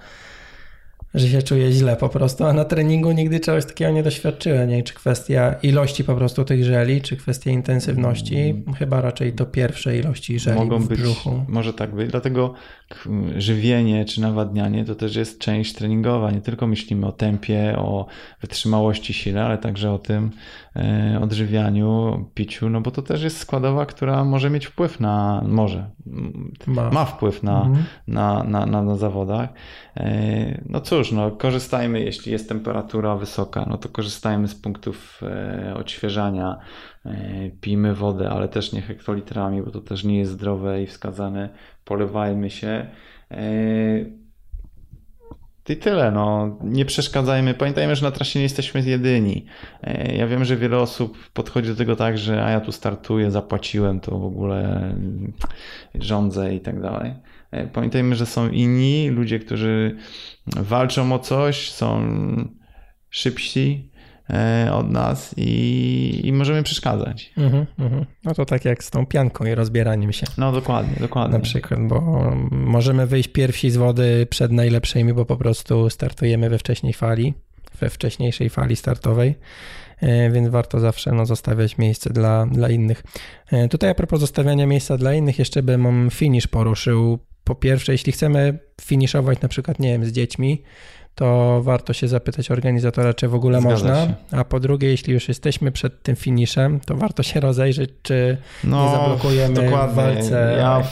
[1.14, 4.68] że się czuję źle po prostu, a na treningu nigdy czegoś takiego nie doświadczyłem.
[4.68, 8.64] Nie czy kwestia ilości po prostu tych żeli, czy kwestia intensywności.
[8.78, 10.68] Chyba raczej to pierwsze ilości żeli Mm.
[10.68, 11.44] Mogą w być, brzuchu.
[11.48, 12.10] może tak być.
[12.10, 12.54] Dlatego
[13.36, 16.30] żywienie czy nawadnianie to też jest część treningowa.
[16.30, 18.06] Nie tylko myślimy o tempie, o
[18.40, 20.30] wytrzymałości sile, ale także o tym
[21.20, 25.90] odżywianiu, piciu, no bo to też jest składowa, która może mieć wpływ na, może,
[26.66, 26.90] Ma.
[26.90, 27.84] ma wpływ na, Mhm.
[28.08, 29.48] na, na, na, na zawodach.
[29.96, 35.74] E, No cóż, no, korzystajmy, jeśli jest temperatura wysoka, no to korzystajmy z punktów e,
[35.76, 36.56] odświeżania,
[37.06, 37.10] e,
[37.60, 41.48] pijmy wodę, ale też nie hektolitrami, bo to też nie jest zdrowe i wskazane.
[41.84, 42.86] Polewajmy się.
[45.70, 46.58] I tyle, no.
[46.62, 47.54] Nie przeszkadzajmy.
[47.54, 49.46] Pamiętajmy, że na trasie nie jesteśmy jedyni.
[49.82, 53.30] E, Ja wiem, że wiele osób podchodzi do tego tak, że a ja tu startuję,
[53.30, 54.94] zapłaciłem, to w ogóle
[55.94, 57.14] rządzę i tak dalej.
[57.50, 59.96] E, Pamiętajmy, że są inni ludzie, którzy
[60.46, 62.06] walczą o coś, są
[63.10, 63.89] szybsi
[64.72, 67.32] od nas i, i możemy przeszkadzać.
[67.36, 68.06] Mhm, mhm.
[68.24, 70.26] No to tak jak z tą pianką i rozbieraniem się.
[70.38, 71.38] No dokładnie, dokładnie.
[71.38, 76.58] Na przykład, bo możemy wyjść pierwsi z wody przed najlepszymi, bo po prostu startujemy we
[76.58, 77.34] wcześniej fali,
[77.80, 79.34] we wcześniejszej fali startowej,
[80.00, 83.02] e, więc warto zawsze no, zostawiać miejsce dla, dla innych.
[83.52, 87.18] E, Tutaj a propos zostawiania miejsca dla innych, jeszcze bym finish poruszył.
[87.44, 90.62] Po pierwsze, jeśli chcemy finiszować na przykład, nie wiem, z dziećmi,
[91.14, 94.06] to warto się zapytać organizatora, czy w ogóle Zgadza można.
[94.06, 94.14] się.
[94.30, 98.84] A po drugie, jeśli już jesteśmy przed tym finiszem, to warto się rozejrzeć, czy No,
[98.84, 99.92] nie zablokujemy dokładnie.
[99.92, 100.56] w walce.
[100.58, 100.82] Ja,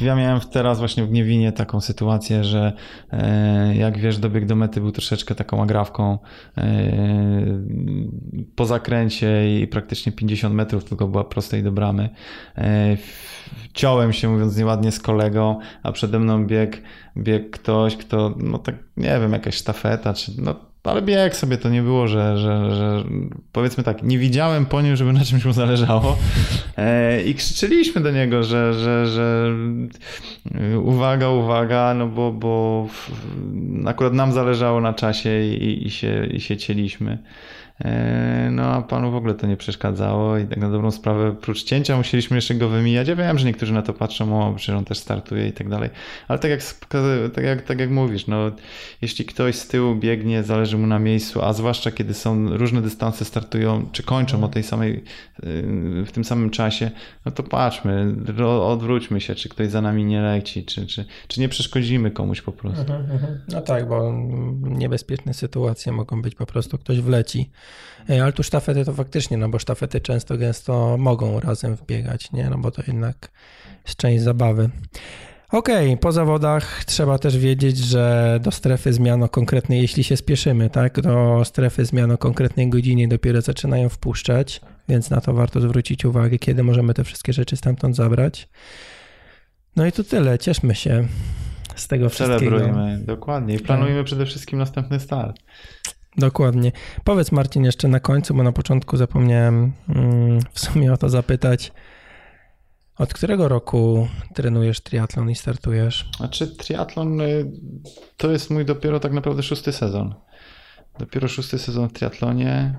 [0.00, 2.72] ja miałem teraz właśnie w Gniewinie taką sytuację, że
[3.12, 6.18] e, jak wiesz, dobieg do mety był troszeczkę taką agrawką
[6.58, 6.62] e,
[8.56, 12.08] po zakręcie i praktycznie 50 metrów tylko była prostej do bramy.
[12.58, 12.96] E,
[13.74, 16.46] ciąłem się, mówiąc nieładnie, z kolegą, a przede mną
[17.16, 20.54] biegł bieg ktoś, kto, no tak, nie wiem, jakaś sztafeta, czy no
[20.84, 23.04] ale bieg sobie to nie było, że, że, że
[23.52, 26.16] powiedzmy tak, nie widziałem po nim, żeby na czymś mu zależało
[26.76, 29.54] e, i krzyczeliśmy do niego, że, że, że
[30.82, 32.86] uwaga, uwaga, no bo, bo
[33.86, 37.18] akurat nam zależało na czasie i, i, się, i się cieliśmy.
[37.80, 41.62] E, No a panu w ogóle to nie przeszkadzało i tak na dobrą sprawę, prócz
[41.62, 43.08] cięcia musieliśmy jeszcze go wymijać.
[43.08, 45.90] Ja wiem, że niektórzy na to patrzą, o, przecież on też startuje i tak dalej.
[46.28, 46.62] Ale tak jak,
[47.34, 48.50] tak jak, tak jak mówisz, no,
[49.02, 53.24] jeśli ktoś z tyłu biegnie, zależy mu na miejscu, a zwłaszcza kiedy są różne dystanse
[53.24, 55.04] startują, czy kończą o tej samej,
[55.44, 56.90] y, w tym samym czasie,
[57.26, 61.48] no to patrzmy, odwróćmy się, czy ktoś za nami nie leci, czy, czy, czy nie
[61.48, 62.80] przeszkodzimy komuś po prostu.
[62.80, 63.40] Mhm, mhm.
[63.52, 64.12] No tak, bo
[64.62, 67.50] niebezpieczne sytuacje mogą być, po prostu ktoś wleci.
[68.08, 72.50] Ej, Ale tu sztafety to faktycznie, no bo sztafety często, gęsto mogą razem wbiegać, nie?
[72.50, 73.30] No bo to jednak
[73.84, 74.70] jest część zabawy.
[75.52, 80.70] Okej, po zawodach trzeba też wiedzieć, że do strefy zmian o konkretnej, jeśli się spieszymy,
[80.70, 86.04] tak, do strefy zmian o konkretnej godzinie dopiero zaczynają wpuszczać, więc na to warto zwrócić
[86.04, 88.48] uwagę, kiedy możemy te wszystkie rzeczy stamtąd zabrać.
[89.76, 91.08] No i to tyle, cieszmy się
[91.76, 92.38] z tego wszystkiego.
[92.38, 93.54] Celebrujmy, dokładnie.
[93.54, 95.36] I planujmy przede wszystkim następny start.
[96.16, 96.72] Dokładnie.
[97.04, 101.72] Powiedz Marcin jeszcze na końcu, bo na początku zapomniałem mm, w sumie o to zapytać.
[102.98, 106.10] Od którego roku trenujesz triatlon i startujesz?
[106.16, 107.52] Znaczy, triatlon y,
[108.16, 110.14] to jest mój dopiero tak naprawdę szósty sezon.
[110.98, 112.74] Dopiero szósty sezon w triatlonie.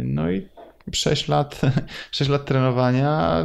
[0.00, 0.48] Y, no i
[0.92, 1.60] 6 lat,
[2.10, 3.44] 6 lat trenowania.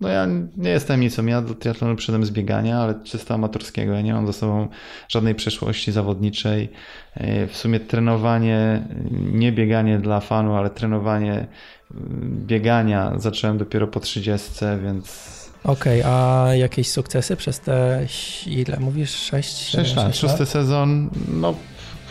[0.00, 1.26] No ja nie jestem nicą.
[1.26, 3.92] Ja do triatlonu przyszedłem z biegania, ale czysto amatorskiego.
[3.92, 4.68] Ja nie mam za sobą
[5.08, 6.72] żadnej przeszłości zawodniczej.
[7.16, 8.88] Y, w sumie trenowanie,
[9.32, 11.46] nie bieganie dla fanu, ale trenowanie
[12.46, 14.50] biegania zacząłem dopiero po 30,
[14.82, 18.06] więc Okej, okay, a jakieś sukcesy przez te,
[18.46, 20.16] ile mówisz, 6, 6 lat?
[20.16, 21.54] Szósty sezon, no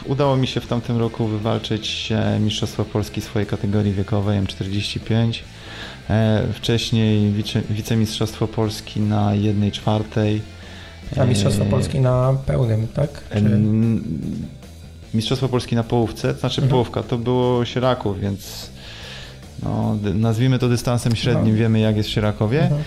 [0.08, 5.40] udało mi się w tamtym roku wywalczyć e, Mistrzostwo Polski swojej kategorii wiekowej M45.
[6.10, 10.42] E, wcześniej wice, wicemistrzostwo Polski na 1 czwartej.
[11.22, 13.24] A Mistrzostwo Polski na pełnym, tak?
[13.34, 13.60] Czy...
[15.14, 16.72] Mistrzostwo Polski na połówce, to znaczy mhm.
[16.72, 18.70] połówka, to było Sieraków, więc
[19.64, 21.60] no, nazwijmy to dystansem średnim, no.
[21.60, 22.62] wiemy jak jest w Sierakowie.
[22.64, 22.84] Mhm.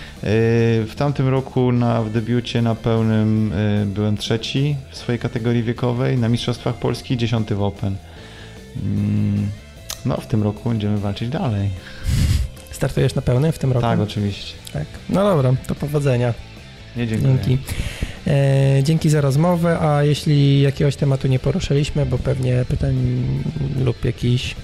[0.87, 6.17] W tamtym roku na, w debiucie na pełnym y, byłem trzeci w swojej kategorii wiekowej,
[6.17, 7.95] na Mistrzostwach Polski dziesiąty w Open.
[8.83, 9.49] Mm,
[10.05, 11.69] no, w tym roku będziemy walczyć dalej.
[12.71, 13.81] Startujesz na pełnym w tym roku?
[13.81, 14.53] Tak, oczywiście.
[14.73, 14.85] Tak.
[15.09, 16.33] No dobra, to powodzenia.
[16.95, 17.37] Nie, dziękuję.
[17.45, 17.63] Dzięki.
[18.27, 22.95] E, dzięki za rozmowę, a jeśli jakiegoś tematu nie poruszyliśmy, bo pewnie pytań
[23.79, 24.55] lub jakiś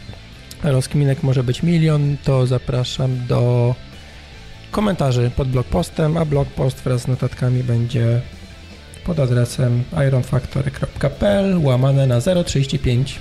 [0.71, 3.75] Rozkminek może być milion, to zapraszam do
[4.71, 8.21] komentarzy pod blog postem, a blog post wraz z notatkami będzie
[9.05, 13.19] pod adresem ironfactory.pl łamane na 035.